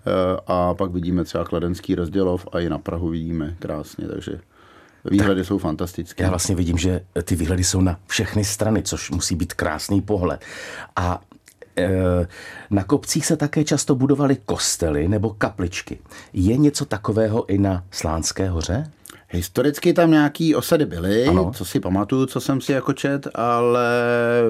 A 0.47 0.73
pak 0.73 0.91
vidíme 0.91 1.23
třeba 1.23 1.43
Kladenský 1.43 1.95
rozdělov 1.95 2.47
a 2.51 2.59
i 2.59 2.69
na 2.69 2.77
Prahu 2.77 3.09
vidíme 3.09 3.55
krásně, 3.59 4.07
takže 4.07 4.39
výhledy 5.05 5.41
tak 5.41 5.47
jsou 5.47 5.57
fantastické. 5.57 6.23
Já 6.23 6.29
vlastně 6.29 6.55
vidím, 6.55 6.77
že 6.77 7.01
ty 7.23 7.35
výhledy 7.35 7.63
jsou 7.63 7.81
na 7.81 7.99
všechny 8.07 8.43
strany, 8.43 8.83
což 8.83 9.11
musí 9.11 9.35
být 9.35 9.53
krásný 9.53 10.01
pohled. 10.01 10.45
A 10.95 11.21
eh, 11.21 11.34
na 12.69 12.83
kopcích 12.83 13.25
se 13.25 13.37
také 13.37 13.63
často 13.63 13.95
budovaly 13.95 14.37
kostely 14.45 15.07
nebo 15.07 15.29
kapličky. 15.29 15.99
Je 16.33 16.57
něco 16.57 16.85
takového 16.85 17.45
i 17.45 17.57
na 17.57 17.83
Slánské 17.91 18.49
hoře? 18.49 18.91
Historicky 19.29 19.93
tam 19.93 20.11
nějaký 20.11 20.55
osady 20.55 20.85
byly, 20.85 21.25
Ano. 21.25 21.51
co 21.55 21.65
si 21.65 21.79
pamatuju, 21.79 22.25
co 22.25 22.41
jsem 22.41 22.61
si 22.61 22.71
jako 22.71 22.93
čet, 22.93 23.27
ale 23.35 23.89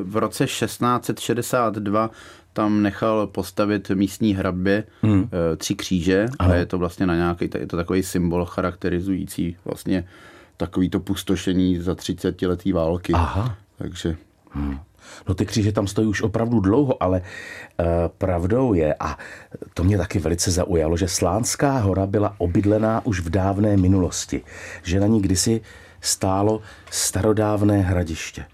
v 0.03 0.17
roce 0.17 0.45
1662 0.45 2.11
tam 2.53 2.81
nechal 2.81 3.27
postavit 3.27 3.89
místní 3.89 4.35
hrabě 4.35 4.83
hmm. 5.01 5.29
tři 5.57 5.75
kříže 5.75 6.25
Ano. 6.39 6.51
a 6.51 6.55
je 6.55 6.65
to 6.65 6.77
vlastně 6.77 7.05
na 7.05 7.15
nějaký, 7.15 7.49
je 7.59 7.67
to 7.67 7.77
takový 7.77 8.03
symbol 8.03 8.45
charakterizující 8.45 9.57
vlastně 9.65 10.07
takový 10.57 10.89
to 10.89 10.99
pustošení 10.99 11.77
za 11.79 11.95
30 11.95 12.41
letý 12.41 12.71
války. 12.71 13.13
Aha. 13.13 13.55
Takže 13.77 14.15
No 15.27 15.35
ty 15.35 15.45
kříže 15.45 15.71
tam 15.71 15.87
stojí 15.87 16.07
už 16.07 16.21
opravdu 16.21 16.59
dlouho, 16.59 17.03
ale 17.03 17.21
uh, 17.21 17.85
pravdou 18.17 18.73
je, 18.73 18.95
a 18.99 19.17
to 19.73 19.83
mě 19.83 19.97
taky 19.97 20.19
velice 20.19 20.51
zaujalo, 20.51 20.97
že 20.97 21.07
Slánská 21.07 21.77
hora 21.77 22.05
byla 22.07 22.35
obydlená 22.37 23.05
už 23.05 23.19
v 23.19 23.29
dávné 23.29 23.77
minulosti, 23.77 24.41
že 24.83 24.99
na 24.99 25.07
ní 25.07 25.21
kdysi 25.21 25.61
stálo 26.01 26.61
starodávné 26.91 27.81
hradiště. 27.81 28.45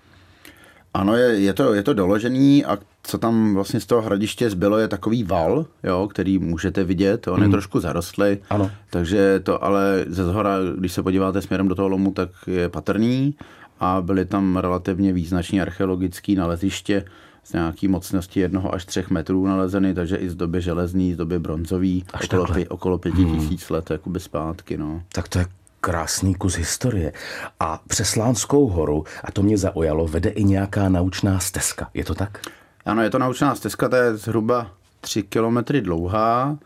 Ano, 0.94 1.16
je, 1.16 1.40
je, 1.40 1.54
to, 1.54 1.74
je 1.74 1.84
to 1.84 1.94
doložený 1.94 2.66
a 2.66 2.78
co 3.04 3.18
tam 3.18 3.54
vlastně 3.54 3.80
z 3.80 3.86
toho 3.86 4.02
hradiště 4.02 4.50
zbylo, 4.50 4.78
je 4.78 4.88
takový 4.88 5.24
val, 5.24 5.66
jo, 5.84 6.08
který 6.08 6.38
můžete 6.38 6.84
vidět, 6.84 7.28
on 7.28 7.38
mm. 7.38 7.44
je 7.44 7.50
trošku 7.50 7.80
zarostlý, 7.80 8.38
Ano. 8.50 8.72
takže 8.90 9.40
to 9.40 9.64
ale 9.64 10.06
ze 10.08 10.26
zhora, 10.26 10.58
když 10.78 10.94
se 10.94 11.04
podíváte 11.04 11.42
směrem 11.42 11.68
do 11.68 11.76
toho 11.76 11.88
lomu, 11.88 12.12
tak 12.12 12.30
je 12.48 12.70
patrný 12.70 13.36
a 13.84 14.02
byly 14.02 14.26
tam 14.26 14.58
relativně 14.58 15.14
význační 15.14 15.62
archeologické 15.62 16.36
naleziště 16.36 17.06
z 17.44 17.54
nějaký 17.54 17.88
mocnosti 17.88 18.40
jednoho 18.40 18.74
až 18.74 18.86
třech 18.86 19.10
metrů 19.10 19.48
nalezeny, 19.48 19.94
takže 19.94 20.16
i 20.16 20.30
z 20.30 20.36
doby 20.36 20.62
železný, 20.62 21.14
z 21.14 21.18
doby 21.18 21.40
bronzový, 21.40 22.06
Až 22.14 22.26
okolo, 22.26 22.42
takhle. 22.42 22.64
pě, 22.64 22.70
okolo 22.70 22.98
pěti 22.98 23.26
tisíc 23.26 23.70
let 23.70 23.92
jakoby 23.92 24.20
zpátky. 24.20 24.78
No. 24.78 25.02
Tak 25.14 25.28
to 25.28 25.40
je 25.40 25.46
krásný 25.82 26.36
kus 26.36 26.58
historie. 26.58 27.14
A 27.60 27.82
přes 27.88 28.10
Slánskou 28.10 28.68
horu, 28.68 29.04
a 29.24 29.32
to 29.32 29.44
mě 29.44 29.58
zaujalo, 29.58 30.08
vede 30.08 30.30
i 30.30 30.44
nějaká 30.44 30.90
naučná 30.90 31.40
stezka. 31.40 31.90
Je 31.94 32.06
to 32.06 32.16
tak? 32.16 32.40
Ano, 32.86 33.02
je 33.02 33.10
to 33.10 33.20
naučná 33.20 33.56
stezka, 33.56 33.90
ta 33.90 33.98
je 33.98 34.18
zhruba 34.18 34.72
3 35.02 35.24
kilometry 35.24 35.82
dlouhá. 35.82 36.58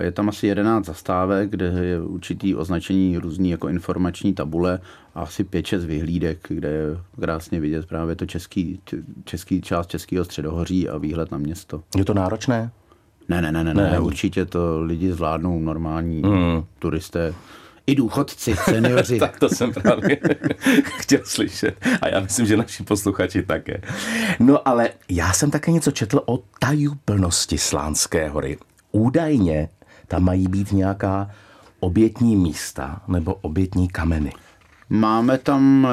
Je 0.00 0.12
tam 0.12 0.28
asi 0.28 0.46
11 0.46 0.86
zastávek, 0.86 1.50
kde 1.50 1.66
je 1.66 2.00
určitý 2.00 2.54
označení 2.54 3.18
různý 3.18 3.50
jako 3.50 3.68
informační 3.68 4.34
tabule 4.34 4.80
a 5.14 5.22
asi 5.22 5.44
5-6 5.44 5.78
vyhlídek, 5.78 6.46
kde 6.48 6.68
je 6.68 6.84
krásně 7.20 7.60
vidět 7.60 7.86
právě 7.86 8.16
to 8.16 8.26
český, 8.26 8.80
český 9.24 9.60
část 9.60 9.86
českého 9.86 10.24
středohoří 10.24 10.88
a 10.88 10.98
výhled 10.98 11.30
na 11.30 11.38
město. 11.38 11.82
Je 11.96 12.04
to 12.04 12.14
náročné? 12.14 12.70
Ne, 13.28 13.42
ne, 13.42 13.52
ne, 13.52 13.64
ne, 13.64 13.74
Ne. 13.74 13.90
ne. 13.90 14.00
určitě 14.00 14.44
to 14.44 14.80
lidi 14.82 15.12
zvládnou 15.12 15.60
normální 15.60 16.22
mm. 16.22 16.64
turisté. 16.78 17.34
I 17.86 17.94
důchodci, 17.94 18.56
seniori. 18.56 19.18
Tak 19.20 19.38
to 19.38 19.48
jsem 19.48 19.72
právě 19.72 20.18
chtěl 20.84 21.20
slyšet. 21.24 21.74
A 22.00 22.08
já 22.08 22.20
myslím, 22.20 22.46
že 22.46 22.56
naši 22.56 22.82
posluchači 22.82 23.42
také. 23.42 23.80
No 24.40 24.68
ale 24.68 24.90
já 25.08 25.32
jsem 25.32 25.50
také 25.50 25.70
něco 25.70 25.90
četl 25.90 26.22
o 26.26 26.38
tajuplnosti 26.58 27.58
Slánské 27.58 28.28
hory. 28.28 28.58
Údajně 28.92 29.68
tam 30.08 30.24
mají 30.24 30.48
být 30.48 30.72
nějaká 30.72 31.30
obětní 31.80 32.36
místa 32.36 33.02
nebo 33.08 33.34
obětní 33.34 33.88
kameny. 33.88 34.32
Máme 34.90 35.38
tam, 35.38 35.88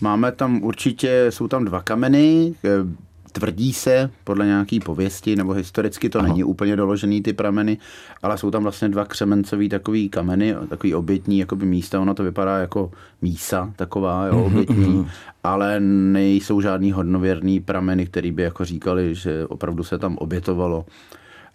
máme 0.00 0.32
tam 0.32 0.62
určitě, 0.62 1.26
jsou 1.30 1.48
tam 1.48 1.64
dva 1.64 1.82
kameny, 1.82 2.54
eh, 2.64 3.06
tvrdí 3.32 3.72
se 3.72 4.10
podle 4.24 4.46
nějaký 4.46 4.80
pověsti, 4.80 5.36
nebo 5.36 5.52
historicky 5.52 6.08
to 6.08 6.18
ano. 6.18 6.28
není 6.28 6.44
úplně 6.44 6.76
doložený 6.76 7.22
ty 7.22 7.32
prameny, 7.32 7.78
ale 8.22 8.38
jsou 8.38 8.50
tam 8.50 8.62
vlastně 8.62 8.88
dva 8.88 9.04
křemencový 9.04 9.68
takový 9.68 10.08
kameny, 10.08 10.54
takový 10.68 10.94
obětní 10.94 11.38
jakoby 11.38 11.66
místa, 11.66 12.00
ono 12.00 12.14
to 12.14 12.22
vypadá 12.22 12.58
jako 12.58 12.90
mísa 13.22 13.72
taková, 13.76 14.26
jo, 14.26 14.44
obětní, 14.44 15.06
ale 15.44 15.80
nejsou 15.80 16.60
žádný 16.60 16.92
hodnověrný 16.92 17.60
prameny, 17.60 18.06
který 18.06 18.32
by 18.32 18.42
jako 18.42 18.64
říkali, 18.64 19.14
že 19.14 19.46
opravdu 19.46 19.84
se 19.84 19.98
tam 19.98 20.16
obětovalo. 20.16 20.84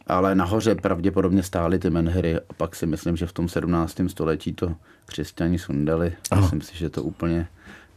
Ale 0.07 0.35
nahoře 0.35 0.75
pravděpodobně 0.75 1.43
stály 1.43 1.79
ty 1.79 1.89
menhery 1.89 2.35
a 2.35 2.53
pak 2.57 2.75
si 2.75 2.85
myslím, 2.85 3.17
že 3.17 3.27
v 3.27 3.33
tom 3.33 3.49
17. 3.49 4.01
století 4.07 4.53
to 4.53 4.75
křesťani 5.05 5.59
sundali. 5.59 6.13
Myslím 6.35 6.61
si, 6.61 6.77
že 6.77 6.89
to 6.89 7.03
úplně 7.03 7.47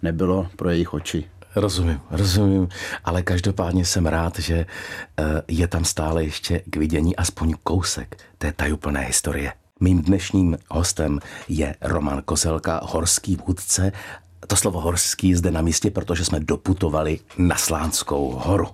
nebylo 0.03 0.49
pro 0.57 0.71
jejich 0.71 0.95
oči. 0.95 1.25
Rozumím, 1.57 2.01
rozumím, 2.11 2.69
ale 3.05 3.23
každopádně 3.23 3.85
jsem 3.85 4.07
rád, 4.07 4.39
že 4.39 4.55
eh, 5.19 5.25
je 5.49 5.69
tam 5.69 5.85
stále 5.85 6.25
ještě 6.25 6.63
k 6.71 6.77
vidění 6.77 7.17
aspoň 7.17 7.55
kousek 7.63 8.17
té 8.39 8.53
tajuplné 8.53 9.01
historie. 9.01 9.53
Mým 9.81 10.03
dnešním 10.03 10.59
hostem 10.71 11.21
je 11.49 11.75
Roman 11.81 12.23
Kozelka, 12.23 12.81
horský 12.85 13.37
vůdce. 13.47 13.93
To 14.47 14.57
slovo 14.57 14.81
horský 14.81 15.35
zde 15.35 15.51
na 15.51 15.63
místě, 15.63 15.91
protože 15.91 16.25
jsme 16.25 16.41
doputovali 16.41 17.19
na 17.39 17.57
Slánskou 17.57 18.31
horu. 18.45 18.69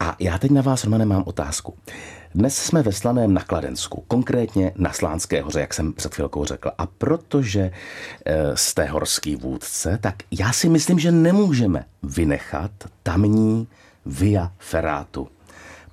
A 0.00 0.16
já 0.20 0.38
teď 0.38 0.50
na 0.50 0.62
vás, 0.62 0.84
Romane, 0.84 1.04
mám 1.04 1.22
otázku. 1.26 1.74
Dnes 2.34 2.56
jsme 2.56 2.82
ve 2.82 2.92
slaném 2.92 3.34
na 3.34 3.40
Kladensku, 3.40 4.04
konkrétně 4.08 4.72
na 4.76 4.92
Slánské 4.92 5.42
hoře, 5.42 5.60
jak 5.60 5.74
jsem 5.74 5.92
před 5.92 6.14
chvilkou 6.14 6.44
řekl. 6.44 6.70
A 6.78 6.86
protože 6.86 7.60
e, 7.60 8.56
jste 8.56 8.84
horský 8.84 9.36
vůdce, 9.36 9.98
tak 10.00 10.14
já 10.30 10.52
si 10.52 10.68
myslím, 10.68 10.98
že 10.98 11.12
nemůžeme 11.12 11.84
vynechat 12.02 12.70
tamní 13.02 13.68
Via 14.06 14.52
Ferratu. 14.58 15.28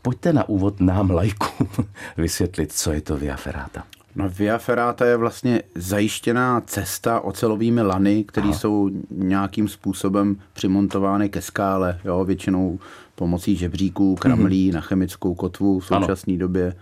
Pojďte 0.01 0.33
na 0.33 0.49
úvod 0.49 0.79
nám 0.79 1.11
lajkům 1.11 1.67
vysvětlit, 2.17 2.73
co 2.73 2.91
je 2.91 3.01
to 3.01 3.17
Via 3.17 3.35
Ferrata. 3.35 3.83
No 4.15 4.29
Via 4.29 4.57
Ferrata 4.57 5.05
je 5.05 5.17
vlastně 5.17 5.61
zajištěná 5.75 6.61
cesta 6.61 7.19
ocelovými 7.19 7.81
lany, 7.81 8.23
které 8.23 8.47
jsou 8.47 8.89
nějakým 9.11 9.67
způsobem 9.67 10.35
přimontovány 10.53 11.29
ke 11.29 11.41
skále, 11.41 11.99
jo, 12.03 12.25
většinou 12.25 12.79
pomocí 13.21 13.55
žebříků, 13.55 14.15
kramlí 14.15 14.69
mm-hmm. 14.69 14.73
na 14.73 14.81
chemickou 14.81 15.35
kotvu 15.35 15.79
v 15.79 15.85
současné 15.85 16.37
době 16.37 16.75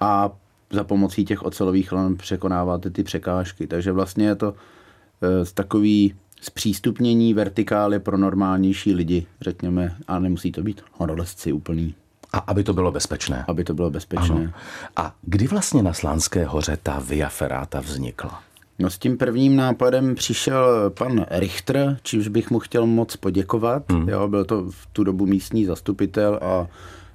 a 0.00 0.30
za 0.72 0.84
pomocí 0.84 1.24
těch 1.24 1.42
ocelových 1.42 1.92
lan 1.92 2.16
překonáváte 2.16 2.90
ty 2.90 3.02
překážky. 3.02 3.66
Takže 3.66 3.92
vlastně 3.92 4.26
je 4.26 4.34
to 4.34 4.54
e, 4.54 5.44
takový 5.54 6.14
zpřístupnění 6.40 7.34
vertikály 7.34 7.98
pro 7.98 8.16
normálnější 8.16 8.94
lidi, 8.94 9.26
řekněme, 9.40 9.96
a 10.08 10.18
nemusí 10.18 10.52
to 10.52 10.62
být 10.62 10.82
horolezci 10.92 11.52
úplný, 11.52 11.94
A 12.32 12.38
aby 12.38 12.64
to 12.64 12.72
bylo 12.72 12.92
bezpečné. 12.92 13.44
aby 13.48 13.64
to 13.64 13.74
bylo 13.74 13.90
bezpečné. 13.90 14.36
Ano. 14.36 14.52
A 14.96 15.14
kdy 15.22 15.46
vlastně 15.46 15.82
na 15.82 15.92
Slánské 15.92 16.44
hoře 16.44 16.78
ta 16.82 16.98
Via 16.98 17.28
Ferrata 17.28 17.80
vznikla? 17.80 18.42
No 18.80 18.90
s 18.90 18.98
tím 18.98 19.18
prvním 19.18 19.56
nápadem 19.56 20.14
přišel 20.14 20.90
pan 20.90 21.26
Richter, 21.30 21.98
čímž 22.02 22.28
bych 22.28 22.50
mu 22.50 22.58
chtěl 22.58 22.86
moc 22.86 23.16
poděkovat. 23.16 23.92
Hmm. 23.92 24.08
Jo, 24.08 24.28
byl 24.28 24.44
to 24.44 24.64
v 24.70 24.86
tu 24.92 25.04
dobu 25.04 25.26
místní 25.26 25.64
zastupitel 25.64 26.38
a 26.42 26.66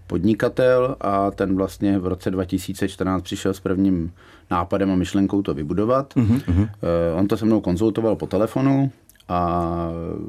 podnikatel 0.07 0.95
a 1.01 1.31
ten 1.31 1.55
vlastně 1.55 1.99
v 1.99 2.07
roce 2.07 2.31
2014 2.31 3.21
přišel 3.21 3.53
s 3.53 3.59
prvním 3.59 4.13
nápadem 4.51 4.91
a 4.91 4.95
myšlenkou 4.95 5.41
to 5.41 5.53
vybudovat. 5.53 6.13
Hmm. 6.15 6.41
On 7.15 7.27
to 7.27 7.37
se 7.37 7.45
mnou 7.45 7.61
konzultoval 7.61 8.15
po 8.15 8.27
telefonu 8.27 8.91
a 9.29 9.69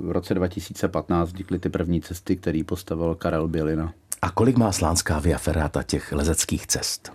v 0.05 0.11
roce 0.11 0.35
2015 0.35 1.28
vznikly 1.28 1.59
ty 1.59 1.69
první 1.69 2.00
cesty, 2.00 2.37
který 2.37 2.64
postavil 2.64 3.14
Karel 3.14 3.49
Bělina. 3.49 3.93
A 4.23 4.31
kolik 4.31 4.57
má 4.57 4.73
Slánská 4.73 5.19
Via 5.19 5.38
Ferrata 5.38 5.83
těch 5.83 6.12
lezeckých 6.12 6.66
cest? 6.66 7.12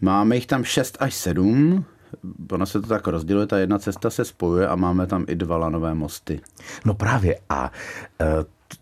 Máme 0.00 0.34
jich 0.34 0.46
tam 0.46 0.64
6 0.64 0.96
až 1.00 1.14
7. 1.14 1.84
Ono 2.52 2.66
se 2.66 2.80
to 2.80 2.86
tak 2.86 3.06
rozděluje, 3.06 3.46
ta 3.46 3.58
jedna 3.58 3.78
cesta 3.78 4.10
se 4.10 4.24
spojuje 4.24 4.68
a 4.68 4.76
máme 4.76 5.06
tam 5.06 5.24
i 5.28 5.34
dva 5.34 5.56
lanové 5.56 5.94
mosty. 5.94 6.40
No 6.84 6.94
právě. 6.94 7.38
A 7.48 7.72
e, 8.20 8.26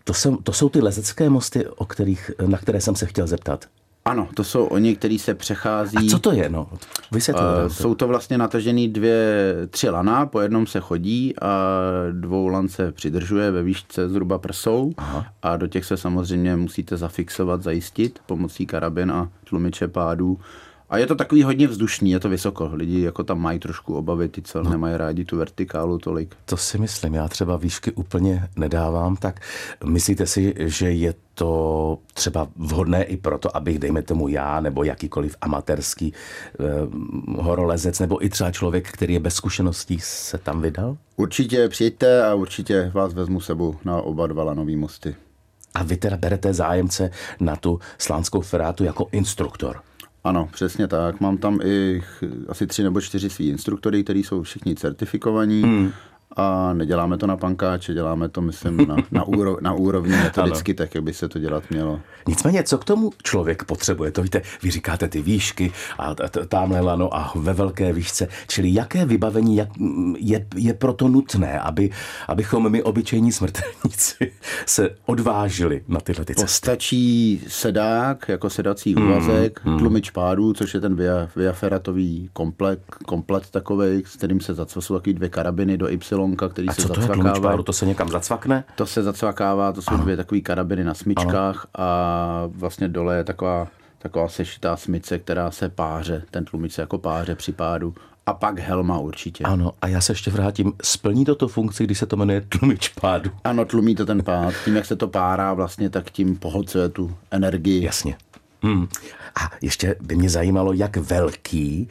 to, 0.05 0.15
jsou, 0.15 0.37
to 0.37 0.53
jsou 0.53 0.69
ty 0.69 0.81
lezecké 0.81 1.31
mosty, 1.31 1.67
o 1.67 1.85
kterých, 1.85 2.31
na 2.47 2.59
které 2.59 2.81
jsem 2.81 2.95
se 2.95 3.07
chtěl 3.07 3.27
zeptat. 3.27 3.65
Ano, 4.07 4.29
to 4.35 4.45
jsou 4.45 4.65
oni, 4.65 4.97
kteří 4.97 5.19
se 5.19 5.35
přechází. 5.35 5.97
A 5.97 6.11
co 6.11 6.19
to 6.19 6.33
je? 6.33 6.49
No, 6.49 6.69
vysvětlete. 7.13 7.49
Uh, 7.49 7.59
nám 7.59 7.69
to. 7.69 7.75
jsou 7.75 7.95
to 7.95 8.09
vlastně 8.09 8.39
natažený 8.39 8.89
dvě, 8.89 9.55
tři 9.71 9.91
lana, 9.91 10.27
po 10.27 10.41
jednom 10.41 10.67
se 10.67 10.81
chodí 10.81 11.35
a 11.43 11.49
dvou 12.13 12.49
lan 12.49 12.69
se 12.69 12.93
přidržuje 12.93 13.51
ve 13.51 13.63
výšce 13.63 14.09
zhruba 14.09 14.39
prsou 14.39 14.93
Aha. 14.97 15.27
a 15.43 15.57
do 15.57 15.67
těch 15.67 15.85
se 15.85 15.97
samozřejmě 15.97 16.57
musíte 16.57 16.97
zafixovat, 16.97 17.63
zajistit 17.63 18.19
pomocí 18.27 18.67
karabin 18.67 19.11
a 19.11 19.29
tlumiče 19.49 19.89
pádů. 19.89 20.39
A 20.91 20.99
je 20.99 21.07
to 21.07 21.15
takový 21.15 21.43
hodně 21.43 21.67
vzdušný, 21.67 22.11
je 22.11 22.21
to 22.21 22.29
vysoko. 22.29 22.71
Lidi 22.73 23.01
jako 23.01 23.25
tam 23.25 23.41
mají 23.41 23.59
trošku 23.59 23.95
obavy, 23.95 24.29
ty 24.29 24.43
co 24.43 24.63
no. 24.63 24.71
nemají 24.71 24.97
rádi 24.97 25.25
tu 25.25 25.37
vertikálu 25.37 25.99
tolik. 25.99 26.37
To 26.45 26.57
si 26.57 26.79
myslím, 26.79 27.15
já 27.15 27.29
třeba 27.29 27.57
výšky 27.57 27.93
úplně 27.93 28.49
nedávám, 28.57 29.17
tak 29.17 29.41
myslíte 29.85 30.27
si, 30.27 30.55
že 30.59 30.91
je 30.91 31.15
to 31.35 31.99
třeba 32.15 32.49
vhodné 32.57 33.05
i 33.05 33.17
proto, 33.17 33.57
abych, 33.57 33.79
dejme 33.79 34.03
tomu 34.03 34.29
já, 34.29 34.61
nebo 34.61 34.85
jakýkoliv 34.85 35.37
amatérský 35.41 36.13
eh, 36.13 36.65
horolezec, 37.43 38.01
nebo 38.01 38.25
i 38.25 38.29
třeba 38.29 38.51
člověk, 38.51 38.93
který 38.93 39.15
je 39.15 39.21
bez 39.21 39.35
zkušeností, 39.35 39.99
se 40.01 40.39
tam 40.39 40.63
vydal? 40.63 40.97
Určitě 41.17 41.69
přijďte 41.69 42.25
a 42.25 42.35
určitě 42.35 42.91
vás 42.95 43.15
vezmu 43.15 43.41
sebou 43.41 43.77
na 43.85 44.03
oba 44.03 44.27
dva 44.27 44.45
lanové 44.45 44.77
mosty. 44.77 45.17
A 45.75 45.83
vy 45.83 45.97
teda 45.97 46.17
berete 46.17 46.55
zájemce 46.55 47.11
na 47.41 47.57
tu 47.57 47.81
slánskou 47.99 48.41
ferátu 48.41 48.85
jako 48.85 49.09
instruktor. 49.13 49.81
Ano, 50.27 50.49
přesně 50.53 50.89
tak. 50.89 51.21
Mám 51.21 51.39
tam 51.39 51.61
i 51.65 52.03
asi 52.49 52.67
tři 52.67 52.83
nebo 52.83 53.01
čtyři 53.01 53.31
svý 53.31 53.49
instruktory, 53.49 54.05
kteří 54.05 54.23
jsou 54.23 54.43
všichni 54.43 54.75
certifikovaní. 54.75 55.63
Hmm 55.63 55.93
a 56.37 56.73
neděláme 56.73 57.19
to 57.19 57.27
na 57.27 57.37
pankáče, 57.37 57.95
děláme 57.95 58.29
to, 58.29 58.41
myslím, 58.41 58.77
na, 58.77 58.97
na, 59.11 59.25
úro, 59.27 59.57
na 59.61 59.73
úrovni 59.73 60.17
metodicky, 60.17 60.75
tak, 60.75 60.95
jak 60.95 61.05
by 61.05 61.13
se 61.13 61.29
to 61.29 61.39
dělat 61.39 61.65
mělo. 61.71 62.01
Nicméně, 62.29 62.63
co 62.63 62.79
k 62.79 62.85
tomu 62.85 63.11
člověk 63.23 63.65
potřebuje? 63.65 64.11
To 64.11 64.23
víte, 64.23 64.43
vy 64.63 64.71
říkáte 64.71 65.09
ty 65.09 65.23
výšky 65.23 65.73
a 65.99 66.15
tamhle 66.49 66.81
lano 66.81 67.17
a 67.17 67.33
ve 67.35 67.53
velké 67.53 67.93
výšce, 67.93 68.29
čili 68.49 68.75
jaké 68.75 69.07
vybavení 69.07 69.57
jak, 69.57 69.69
je, 70.19 70.47
je 70.57 70.75
proto 70.75 71.09
nutné, 71.09 71.61
aby, 71.61 71.91
abychom 72.29 72.71
my, 72.71 72.83
obyčejní 72.83 73.33
smrtelníci, 73.33 74.33
se 74.67 74.91
odvážili 75.07 75.83
na 75.89 76.01
tyhle 76.01 76.25
ty 76.25 76.35
cesty? 76.35 76.57
Stačí 76.57 77.43
sedák, 77.49 78.29
jako 78.29 78.51
sedací 78.51 78.95
hmm, 78.95 79.07
úvazek, 79.07 79.61
hmm, 79.65 79.79
tlumič 79.79 80.11
pádů, 80.11 80.53
což 80.53 80.75
je 80.75 80.81
ten 80.81 80.97
via, 80.97 81.29
viaferatový 81.37 82.31
komplet, 82.33 82.81
komplet 83.07 83.51
takový, 83.51 84.03
s 84.07 84.17
kterým 84.17 84.41
se 84.41 84.55
zacvasují 84.55 84.99
takový 85.01 85.15
dvě 85.15 85.29
karabiny 85.29 85.79
do 85.79 85.89
Y 85.89 86.16
klonka, 86.17 86.49
který 86.49 86.69
a 86.69 86.73
se 86.73 86.83
co 86.83 86.89
to 86.89 87.01
zacvakává. 87.01 87.53
Je 87.53 87.63
to 87.63 87.73
se 87.73 87.87
někam 87.87 88.09
zacvakne? 88.09 88.65
To 88.77 88.87
se 88.87 89.03
zacvakává, 89.03 89.73
to 89.73 89.83
jsou 89.83 89.95
ano. 89.95 90.03
dvě 90.03 90.17
takové 90.17 90.41
karabiny 90.41 90.85
na 90.85 90.95
smyčkách 90.95 91.67
ano. 91.75 91.87
a 91.87 92.47
vlastně 92.47 92.89
dole 92.89 93.17
je 93.17 93.25
taková, 93.25 93.69
taková 93.99 94.29
sešitá 94.29 94.77
smyce, 94.77 95.19
která 95.19 95.51
se 95.51 95.69
páře, 95.69 96.23
ten 96.31 96.45
tlumič 96.45 96.73
se 96.73 96.81
jako 96.81 96.99
páře 96.99 97.35
při 97.35 97.53
pádu 97.53 97.95
a 98.27 98.35
pak 98.35 98.59
helma 98.59 98.99
určitě. 98.99 99.45
Ano, 99.45 99.73
a 99.83 99.89
já 99.89 100.01
se 100.01 100.13
ještě 100.13 100.31
vrátím. 100.31 100.73
Splní 100.83 101.25
to 101.25 101.35
tu 101.35 101.49
funkci, 101.49 101.85
když 101.85 101.99
se 101.99 102.07
to 102.07 102.17
jmenuje 102.17 102.41
tlumič 102.41 102.89
pádu? 102.89 103.31
Ano, 103.45 103.65
tlumí 103.65 103.95
to 103.95 104.07
ten 104.07 104.23
pád. 104.23 104.55
Tím, 104.65 104.77
jak 104.77 104.87
se 104.87 104.97
to 104.97 105.09
párá 105.09 105.55
vlastně, 105.55 105.91
tak 105.91 106.11
tím 106.11 106.37
pohlcuje 106.37 106.89
tu 106.89 107.17
energii. 107.31 107.85
Jasně. 107.85 108.17
Hmm. 108.63 108.89
A 109.41 109.51
ještě 109.63 109.97
by 110.01 110.17
mě 110.17 110.31
zajímalo, 110.31 110.73
jak 110.73 110.97
velký, 110.97 111.89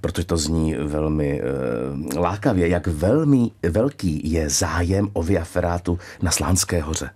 protože 0.00 0.26
to 0.26 0.36
zní 0.36 0.74
velmi 0.74 1.42
uh, 1.42 2.18
lákavě, 2.18 2.68
jak 2.68 2.86
velmi 2.86 3.50
velký 3.70 4.32
je 4.32 4.50
zájem 4.50 5.08
o 5.12 5.22
viaferátu 5.22 5.98
na 6.22 6.30
Slánské 6.30 6.82
hoře. 6.82 7.10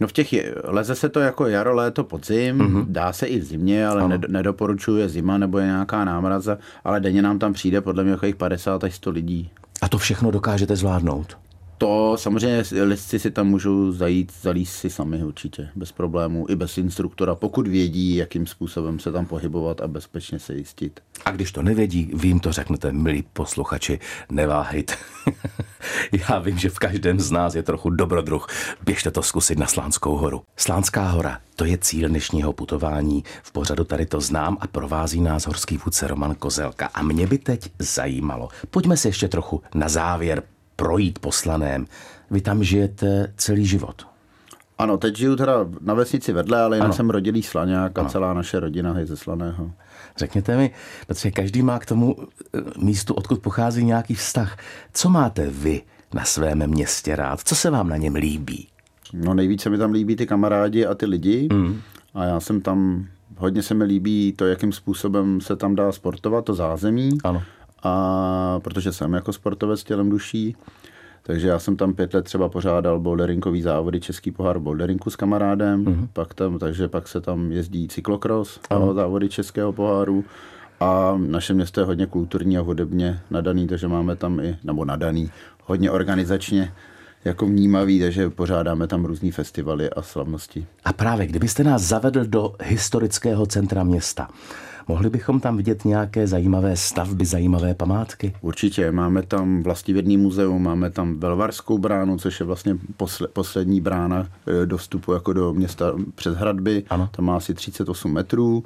No 0.00 0.08
v 0.08 0.12
těch 0.12 0.32
je, 0.32 0.54
leze 0.64 0.94
se 0.94 1.08
to 1.08 1.20
jako 1.20 1.46
jaro, 1.46 1.74
léto, 1.74 2.04
podzim, 2.04 2.58
mm-hmm. 2.58 2.84
dá 2.88 3.12
se 3.12 3.26
i 3.26 3.38
v 3.38 3.44
zimě, 3.44 3.86
ale 3.86 4.08
ned, 4.08 4.28
nedoporučuje 4.28 5.08
zima 5.08 5.38
nebo 5.38 5.58
je 5.58 5.66
nějaká 5.66 6.04
námraza, 6.04 6.58
ale 6.84 7.00
denně 7.00 7.22
nám 7.22 7.38
tam 7.38 7.52
přijde 7.52 7.80
podle 7.80 8.04
mě 8.04 8.12
jako 8.12 8.26
50 8.36 8.84
až 8.84 8.94
100 8.94 9.10
lidí. 9.10 9.50
A 9.82 9.88
to 9.88 9.98
všechno 9.98 10.30
dokážete 10.30 10.76
zvládnout? 10.76 11.36
To 11.78 12.16
samozřejmě 12.18 12.62
listci 12.82 13.18
si 13.18 13.30
tam 13.30 13.46
můžou 13.46 13.92
zajít, 13.92 14.32
zalíst 14.42 14.74
si 14.74 14.90
sami 14.90 15.24
určitě, 15.24 15.68
bez 15.76 15.92
problémů, 15.92 16.46
i 16.48 16.56
bez 16.56 16.78
instruktora, 16.78 17.34
pokud 17.34 17.68
vědí, 17.68 18.16
jakým 18.16 18.46
způsobem 18.46 18.98
se 18.98 19.12
tam 19.12 19.26
pohybovat 19.26 19.80
a 19.80 19.88
bezpečně 19.88 20.38
se 20.38 20.54
jistit. 20.54 21.00
A 21.24 21.30
když 21.30 21.52
to 21.52 21.62
nevědí, 21.62 22.10
vy 22.14 22.28
jim 22.28 22.40
to 22.40 22.52
řeknete, 22.52 22.92
milí 22.92 23.24
posluchači, 23.32 23.98
neváhejte. 24.30 24.94
Já 26.30 26.38
vím, 26.38 26.58
že 26.58 26.70
v 26.70 26.78
každém 26.78 27.20
z 27.20 27.30
nás 27.30 27.54
je 27.54 27.62
trochu 27.62 27.90
dobrodruh. 27.90 28.46
Běžte 28.84 29.10
to 29.10 29.22
zkusit 29.22 29.58
na 29.58 29.66
Slánskou 29.66 30.16
horu. 30.16 30.42
Slánská 30.56 31.08
hora, 31.08 31.38
to 31.56 31.64
je 31.64 31.78
cíl 31.78 32.08
dnešního 32.08 32.52
putování. 32.52 33.24
V 33.42 33.52
pořadu 33.52 33.84
tady 33.84 34.06
to 34.06 34.20
znám 34.20 34.58
a 34.60 34.66
provází 34.66 35.20
nás 35.20 35.46
horský 35.46 35.76
vůdce 35.76 36.06
Roman 36.06 36.34
Kozelka. 36.34 36.90
A 36.94 37.02
mě 37.02 37.26
by 37.26 37.38
teď 37.38 37.70
zajímalo, 37.78 38.48
pojďme 38.70 38.96
se 38.96 39.08
ještě 39.08 39.28
trochu 39.28 39.62
na 39.74 39.88
závěr 39.88 40.42
projít 40.76 41.18
poslaném. 41.18 41.86
Vy 42.30 42.40
tam 42.40 42.64
žijete 42.64 43.32
celý 43.36 43.66
život. 43.66 44.06
Ano, 44.78 44.96
teď 44.96 45.16
žiju 45.16 45.36
teda 45.36 45.52
na 45.80 45.94
vesnici 45.94 46.32
vedle, 46.32 46.62
ale 46.62 46.76
jinak 46.76 46.94
jsem 46.94 47.10
rodilý 47.10 47.42
slaňák 47.42 47.98
a 47.98 48.00
ano. 48.00 48.10
celá 48.10 48.34
naše 48.34 48.60
rodina 48.60 48.98
je 48.98 49.06
ze 49.06 49.16
Slaného. 49.16 49.72
Řekněte 50.16 50.56
mi, 50.56 50.70
protože 51.06 51.30
každý 51.30 51.62
má 51.62 51.78
k 51.78 51.86
tomu 51.86 52.16
eh, 52.18 52.60
místu, 52.78 53.14
odkud 53.14 53.40
pochází 53.40 53.84
nějaký 53.84 54.14
vztah. 54.14 54.58
Co 54.92 55.08
máte 55.08 55.50
vy 55.50 55.82
na 56.14 56.24
svém 56.24 56.66
městě 56.66 57.16
rád? 57.16 57.40
Co 57.40 57.54
se 57.54 57.70
vám 57.70 57.88
na 57.88 57.96
něm 57.96 58.14
líbí? 58.14 58.68
No 59.12 59.34
nejvíce 59.34 59.70
mi 59.70 59.78
tam 59.78 59.92
líbí 59.92 60.16
ty 60.16 60.26
kamarádi 60.26 60.86
a 60.86 60.94
ty 60.94 61.06
lidi. 61.06 61.48
Mm. 61.52 61.80
A 62.14 62.24
já 62.24 62.40
jsem 62.40 62.60
tam, 62.60 63.06
hodně 63.36 63.62
se 63.62 63.74
mi 63.74 63.84
líbí 63.84 64.32
to, 64.36 64.46
jakým 64.46 64.72
způsobem 64.72 65.40
se 65.40 65.56
tam 65.56 65.74
dá 65.74 65.92
sportovat, 65.92 66.44
to 66.44 66.54
zázemí. 66.54 67.18
Ano 67.24 67.42
a 67.84 68.60
protože 68.64 68.92
jsem 68.92 69.12
jako 69.12 69.32
sportovec 69.32 69.84
tělem 69.84 70.10
duší, 70.10 70.56
takže 71.22 71.48
já 71.48 71.58
jsem 71.58 71.76
tam 71.76 71.94
pět 71.94 72.14
let 72.14 72.24
třeba 72.24 72.48
pořádal 72.48 73.00
boulderinkový 73.00 73.62
závody, 73.62 74.00
Český 74.00 74.30
pohár 74.30 74.58
boulderingu 74.58 75.10
s 75.10 75.16
kamarádem, 75.16 75.84
uh-huh. 75.84 76.08
pak 76.12 76.34
tam, 76.34 76.58
takže 76.58 76.88
pak 76.88 77.08
se 77.08 77.20
tam 77.20 77.52
jezdí 77.52 77.88
cyklokros, 77.88 78.60
uh-huh. 78.70 78.94
závody 78.94 79.28
Českého 79.28 79.72
poháru 79.72 80.24
a 80.80 81.14
naše 81.16 81.54
město 81.54 81.80
je 81.80 81.86
hodně 81.86 82.06
kulturní 82.06 82.58
a 82.58 82.60
hudebně 82.60 83.20
nadaný, 83.30 83.66
takže 83.66 83.88
máme 83.88 84.16
tam 84.16 84.40
i, 84.40 84.56
nebo 84.64 84.84
nadaný, 84.84 85.30
hodně 85.64 85.90
organizačně 85.90 86.72
jako 87.24 87.46
vnímavý, 87.46 88.00
takže 88.00 88.30
pořádáme 88.30 88.86
tam 88.86 89.04
různý 89.04 89.30
festivaly 89.30 89.90
a 89.90 90.02
slavnosti. 90.02 90.66
A 90.84 90.92
právě, 90.92 91.26
kdybyste 91.26 91.64
nás 91.64 91.82
zavedl 91.82 92.24
do 92.24 92.54
historického 92.62 93.46
centra 93.46 93.84
města, 93.84 94.28
Mohli 94.88 95.10
bychom 95.10 95.40
tam 95.40 95.56
vidět 95.56 95.84
nějaké 95.84 96.26
zajímavé 96.26 96.76
stavby, 96.76 97.24
zajímavé 97.24 97.74
památky? 97.74 98.34
Určitě. 98.40 98.92
Máme 98.92 99.22
tam 99.22 99.62
vlastivědný 99.62 100.16
muzeum, 100.16 100.62
máme 100.62 100.90
tam 100.90 101.18
Velvarskou 101.18 101.78
bránu, 101.78 102.18
což 102.18 102.40
je 102.40 102.46
vlastně 102.46 102.78
posle, 102.96 103.28
poslední 103.28 103.80
brána 103.80 104.28
e, 104.62 104.66
do 104.66 104.76
vstupu 104.76 105.12
jako 105.12 105.32
do 105.32 105.54
města 105.54 105.92
přes 106.14 106.36
hradby. 106.36 106.84
Ano. 106.90 107.08
Tam 107.16 107.24
má 107.24 107.36
asi 107.36 107.54
38 107.54 108.12
metrů. 108.12 108.64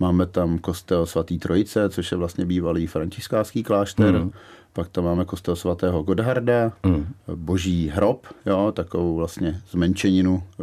Máme 0.00 0.26
tam 0.26 0.58
kostel 0.58 1.06
svatý 1.06 1.38
Trojice, 1.38 1.88
což 1.88 2.12
je 2.12 2.18
vlastně 2.18 2.44
bývalý 2.46 2.86
františkářský 2.86 3.62
klášter. 3.62 4.14
Mm. 4.14 4.30
Pak 4.72 4.88
tam 4.88 5.04
máme 5.04 5.24
kostel 5.24 5.56
svatého 5.56 6.02
Godharda, 6.02 6.72
mm. 6.86 7.06
boží 7.34 7.88
hrob, 7.88 8.26
jo, 8.46 8.72
takovou 8.72 9.16
vlastně 9.16 9.60
zmenšeninu 9.70 10.42
e, 10.42 10.62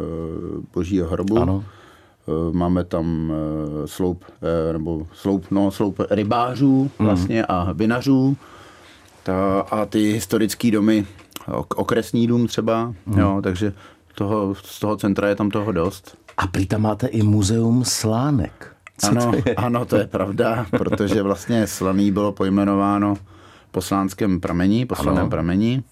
božího 0.74 1.08
hrobu. 1.08 1.38
Ano. 1.38 1.64
Eh, 2.28 2.52
máme 2.52 2.84
tam 2.84 3.32
eh, 3.32 3.86
sloup, 3.86 4.24
eh, 4.42 4.72
nebo 4.72 5.06
sloup, 5.12 5.46
no, 5.50 5.70
sloup 5.70 6.00
rybářů 6.10 6.90
mhm. 6.98 7.08
vlastně 7.08 7.38
mm. 7.38 7.44
a 7.48 7.72
vinařů 7.72 8.36
ta, 9.22 9.60
a 9.60 9.86
ty 9.86 10.12
historické 10.12 10.70
domy, 10.70 11.06
okresní 11.76 12.26
dům 12.26 12.46
třeba, 12.46 12.94
mm. 13.06 13.18
jo, 13.18 13.40
takže 13.42 13.72
toho, 14.14 14.54
z 14.54 14.80
toho 14.80 14.96
centra 14.96 15.28
je 15.28 15.34
tam 15.34 15.50
toho 15.50 15.72
dost. 15.72 16.16
A 16.36 16.46
prý 16.46 16.66
tam 16.66 16.82
máte 16.82 17.06
i 17.06 17.22
muzeum 17.22 17.84
slánek. 17.84 18.76
Co 18.98 19.08
ano, 19.08 19.30
to 19.30 19.36
je? 19.36 19.54
ano, 19.54 19.84
to 19.84 19.96
je 19.96 20.06
pravda, 20.06 20.66
protože 20.70 21.22
vlastně 21.22 21.66
slaný 21.66 22.12
bylo 22.12 22.32
pojmenováno 22.32 23.14
po 23.70 23.80
slánském 23.80 24.40
pramení, 24.40 24.86
po 24.86 24.94
slaném 24.94 25.30
pramení, 25.30 25.84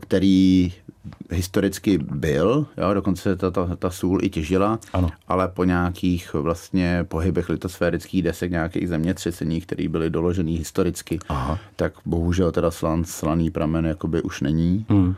který 0.00 0.72
historicky 1.30 1.98
byl, 1.98 2.66
jo, 2.76 2.94
dokonce 2.94 3.36
ta, 3.36 3.50
ta, 3.50 3.76
ta 3.76 3.90
sůl 3.90 4.18
i 4.22 4.30
těžila, 4.30 4.78
ano. 4.92 5.10
ale 5.28 5.48
po 5.48 5.64
nějakých 5.64 6.34
vlastně 6.34 7.04
pohybech 7.08 7.48
litosférických 7.48 8.22
desek, 8.22 8.50
nějakých 8.50 8.88
zemětřesení, 8.88 9.60
které 9.60 9.88
byly 9.88 10.10
doložený 10.10 10.56
historicky, 10.56 11.18
Aha. 11.28 11.58
tak 11.76 11.92
bohužel 12.06 12.52
teda 12.52 12.70
slan, 12.70 13.04
slaný 13.04 13.50
pramen 13.50 13.86
jakoby 13.86 14.22
už 14.22 14.40
není. 14.40 14.86
Hmm. 14.88 15.14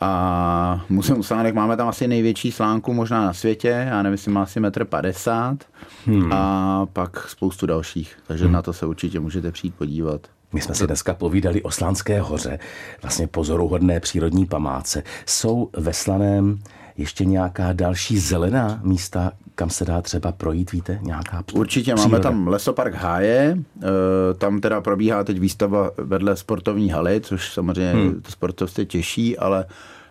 A 0.00 0.84
Muzeum 0.88 1.22
slánek 1.22 1.54
máme 1.54 1.76
tam 1.76 1.88
asi 1.88 2.08
největší 2.08 2.52
slánku 2.52 2.92
možná 2.92 3.24
na 3.24 3.32
světě, 3.32 3.68
já 3.68 4.02
nevím, 4.02 4.12
jestli 4.12 4.32
má 4.32 4.42
asi 4.42 4.60
metr 4.60 4.84
50 4.84 5.64
hmm. 6.06 6.32
a 6.32 6.86
pak 6.92 7.28
spoustu 7.28 7.66
dalších, 7.66 8.16
takže 8.26 8.44
hmm. 8.44 8.52
na 8.52 8.62
to 8.62 8.72
se 8.72 8.86
určitě 8.86 9.20
můžete 9.20 9.52
přijít 9.52 9.74
podívat. 9.74 10.20
My 10.56 10.62
jsme 10.62 10.74
si 10.74 10.86
dneska 10.86 11.14
povídali 11.14 11.62
o 11.62 11.70
Slánské 11.70 12.20
hoře, 12.20 12.58
vlastně 13.02 13.26
pozoruhodné 13.26 14.00
přírodní 14.00 14.46
památce. 14.46 15.02
Jsou 15.26 15.70
ve 15.76 15.92
Slaném 15.92 16.58
ještě 16.96 17.24
nějaká 17.24 17.72
další 17.72 18.18
zelená 18.18 18.80
místa, 18.82 19.32
kam 19.54 19.70
se 19.70 19.84
dá 19.84 20.02
třeba 20.02 20.32
projít, 20.32 20.72
víte, 20.72 20.98
nějaká 21.02 21.42
Určitě, 21.52 21.94
příroda. 21.94 22.08
máme 22.08 22.22
tam 22.22 22.48
lesopark 22.48 22.94
Háje, 22.94 23.58
eh, 23.82 24.34
tam 24.34 24.60
teda 24.60 24.80
probíhá 24.80 25.24
teď 25.24 25.40
výstava 25.40 25.90
vedle 25.98 26.36
sportovní 26.36 26.90
haly, 26.90 27.20
což 27.20 27.52
samozřejmě 27.52 27.92
hmm. 27.92 28.20
to 28.20 28.30
sportovce 28.30 28.84
těší, 28.84 29.38
ale 29.38 29.64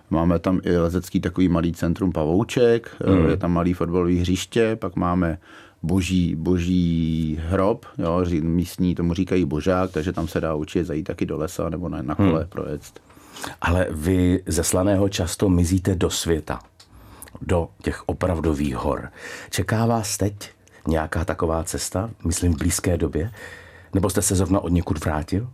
máme 0.10 0.40
tam 0.40 0.60
i 0.64 0.78
lezecký 0.78 1.20
takový 1.20 1.50
malý 1.50 1.74
centrum 1.74 2.12
Pavouček, 2.12 2.96
eh, 3.02 3.12
hmm. 3.12 3.30
je 3.30 3.38
tam 3.38 3.52
malý 3.52 3.74
fotbalový 3.74 4.20
hřiště, 4.20 4.76
pak 4.76 4.96
máme 4.96 5.38
boží, 5.86 6.36
boží 6.36 7.40
hrob, 7.42 7.86
jo, 7.98 8.26
místní 8.42 8.96
tomu 8.96 9.14
říkají 9.14 9.46
božák, 9.46 9.92
takže 9.92 10.14
tam 10.14 10.28
se 10.28 10.42
dá 10.42 10.56
určitě 10.56 10.86
zajít 10.86 11.04
taky 11.04 11.26
do 11.26 11.38
lesa 11.38 11.70
nebo 11.70 11.90
na, 11.90 12.02
na 12.02 12.16
kole 12.16 12.40
hmm. 12.40 12.50
projet. 12.50 12.82
Ale 13.62 13.88
vy 13.92 14.44
ze 14.46 14.64
Slaného 14.64 15.10
často 15.10 15.50
mizíte 15.50 15.96
do 15.96 16.10
světa, 16.10 16.60
do 17.42 17.70
těch 17.82 18.04
opravdových 18.06 18.76
hor. 18.76 19.10
Čeká 19.50 19.86
vás 19.86 20.18
teď 20.18 20.52
nějaká 20.88 21.26
taková 21.26 21.64
cesta, 21.64 22.10
myslím 22.26 22.54
v 22.54 22.58
blízké 22.58 22.98
době? 22.98 23.32
Nebo 23.94 24.10
jste 24.10 24.22
se 24.22 24.36
zrovna 24.36 24.60
od 24.60 24.70
někud 24.70 25.06
vrátil? 25.06 25.50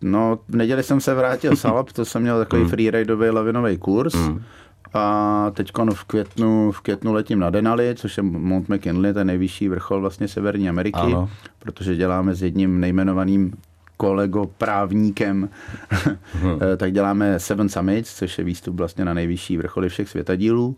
No, 0.00 0.38
v 0.48 0.56
neděli 0.56 0.82
jsem 0.82 1.00
se 1.00 1.14
vrátil 1.14 1.56
z 1.56 1.64
Alp, 1.64 1.92
to 1.92 2.04
jsem 2.04 2.22
měl 2.22 2.38
takový 2.38 2.62
hmm. 2.62 2.70
freeridový 2.70 3.30
lavinový 3.30 3.78
kurz. 3.78 4.14
Hmm 4.14 4.44
A 4.94 5.50
teď 5.54 5.72
v 5.94 6.04
květnu, 6.04 6.72
v 6.72 6.80
květnu 6.80 7.12
letím 7.12 7.38
na 7.38 7.50
Denali, 7.50 7.94
což 7.94 8.16
je 8.16 8.22
Mount 8.22 8.68
McKinley, 8.68 9.12
ten 9.12 9.26
nejvyšší 9.26 9.68
vrchol 9.68 10.00
vlastně 10.00 10.28
Severní 10.28 10.68
Ameriky, 10.68 11.00
ano. 11.00 11.30
protože 11.58 11.96
děláme 11.96 12.34
s 12.34 12.42
jedním 12.42 12.80
nejmenovaným 12.80 13.52
kolego 13.96 14.46
právníkem, 14.58 15.48
hmm. 16.32 16.58
tak 16.76 16.92
děláme 16.92 17.40
Seven 17.40 17.68
Summits, 17.68 18.16
což 18.16 18.38
je 18.38 18.44
výstup 18.44 18.76
vlastně 18.76 19.04
na 19.04 19.14
nejvyšší 19.14 19.56
vrcholy 19.56 19.88
všech 19.88 20.08
světadílů. 20.08 20.76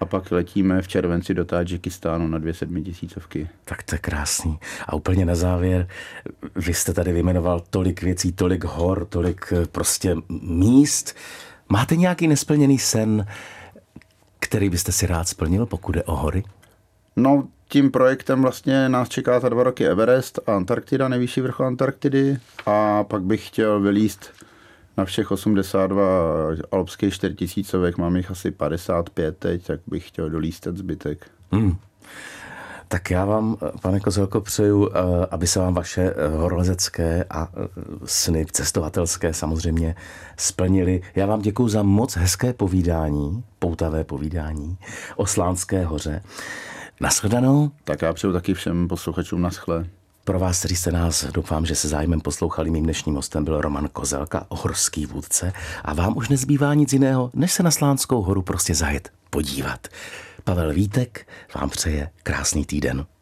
A 0.00 0.04
pak 0.04 0.30
letíme 0.30 0.82
v 0.82 0.88
červenci 0.88 1.34
do 1.34 1.44
Tadžikistánu 1.44 2.28
na 2.28 2.38
dvě 2.38 2.54
sedmitisícovky. 2.54 3.48
Tak 3.64 3.82
to 3.82 3.94
je 3.94 3.98
krásný. 3.98 4.58
A 4.86 4.94
úplně 4.94 5.26
na 5.26 5.34
závěr, 5.34 5.88
vy 6.56 6.74
jste 6.74 6.92
tady 6.92 7.12
vyjmenoval 7.12 7.62
tolik 7.70 8.02
věcí, 8.02 8.32
tolik 8.32 8.64
hor, 8.64 9.04
tolik 9.04 9.52
eh, 9.52 9.66
prostě 9.66 10.16
míst. 10.42 11.16
Máte 11.68 11.96
nějaký 11.96 12.28
nesplněný 12.28 12.78
sen, 12.78 13.26
který 14.38 14.70
byste 14.70 14.92
si 14.92 15.06
rád 15.06 15.28
splnil, 15.28 15.66
pokud 15.66 15.96
je 15.96 16.02
o 16.02 16.16
hory? 16.16 16.44
No, 17.16 17.48
tím 17.68 17.90
projektem 17.90 18.42
vlastně 18.42 18.88
nás 18.88 19.08
čeká 19.08 19.40
za 19.40 19.48
dva 19.48 19.62
roky 19.62 19.86
Everest 19.86 20.38
a 20.46 20.56
Antarktida, 20.56 21.08
nejvyšší 21.08 21.40
vrchol 21.40 21.66
Antarktidy. 21.66 22.38
A 22.66 23.04
pak 23.04 23.22
bych 23.22 23.46
chtěl 23.46 23.80
vylíst 23.80 24.30
na 24.96 25.04
všech 25.04 25.30
82 25.30 26.04
alpských 26.72 27.14
čtyřtisícovek, 27.14 27.98
mám 27.98 28.16
jich 28.16 28.30
asi 28.30 28.50
55 28.50 29.38
teď, 29.38 29.66
tak 29.66 29.80
bych 29.86 30.08
chtěl 30.08 30.30
dolíst 30.30 30.60
ten 30.60 30.76
zbytek. 30.76 31.30
Hmm. 31.52 31.76
Tak 32.88 33.10
já 33.10 33.24
vám, 33.24 33.56
pane 33.82 34.00
Kozelko, 34.00 34.40
přeju, 34.40 34.88
eh, 34.88 35.26
aby 35.30 35.46
se 35.46 35.58
vám 35.58 35.74
vaše 35.74 36.02
eh, 36.02 36.28
horolezecké 36.28 37.24
a 37.30 37.48
eh, 37.52 37.68
sny 38.04 38.46
cestovatelské 38.46 39.34
samozřejmě 39.34 39.94
splnily. 40.36 41.02
Já 41.14 41.26
vám 41.26 41.40
děkuji 41.40 41.68
za 41.68 41.82
moc 41.82 42.16
hezké 42.16 42.52
povídání, 42.52 43.44
poutavé 43.58 44.04
povídání 44.04 44.78
o 45.16 45.26
Slánské 45.26 45.84
hoře. 45.84 46.22
Naschledanou. 47.00 47.70
Tak 47.84 48.02
já 48.02 48.12
přeju 48.12 48.32
taky 48.32 48.54
všem 48.54 48.88
posluchačům 48.88 49.42
naschle. 49.42 49.86
Pro 50.24 50.38
vás, 50.38 50.58
kteří 50.58 50.76
jste 50.76 50.92
nás, 50.92 51.24
doufám, 51.24 51.66
že 51.66 51.74
se 51.74 51.88
zájmem 51.88 52.20
poslouchali, 52.20 52.70
mým 52.70 52.84
dnešním 52.84 53.14
hostem 53.14 53.44
byl 53.44 53.60
Roman 53.60 53.88
Kozelka, 53.88 54.46
horský 54.50 55.06
vůdce 55.06 55.52
a 55.84 55.94
vám 55.94 56.16
už 56.16 56.28
nezbývá 56.28 56.74
nic 56.74 56.92
jiného, 56.92 57.30
než 57.34 57.52
se 57.52 57.62
na 57.62 57.70
Slánskou 57.70 58.22
horu 58.22 58.42
prostě 58.42 58.74
zajet 58.74 59.12
podívat. 59.30 59.88
Pavel 60.48 60.72
Vítek 60.72 61.28
vám 61.54 61.70
přeje 61.70 62.10
krásný 62.22 62.64
týden. 62.64 63.06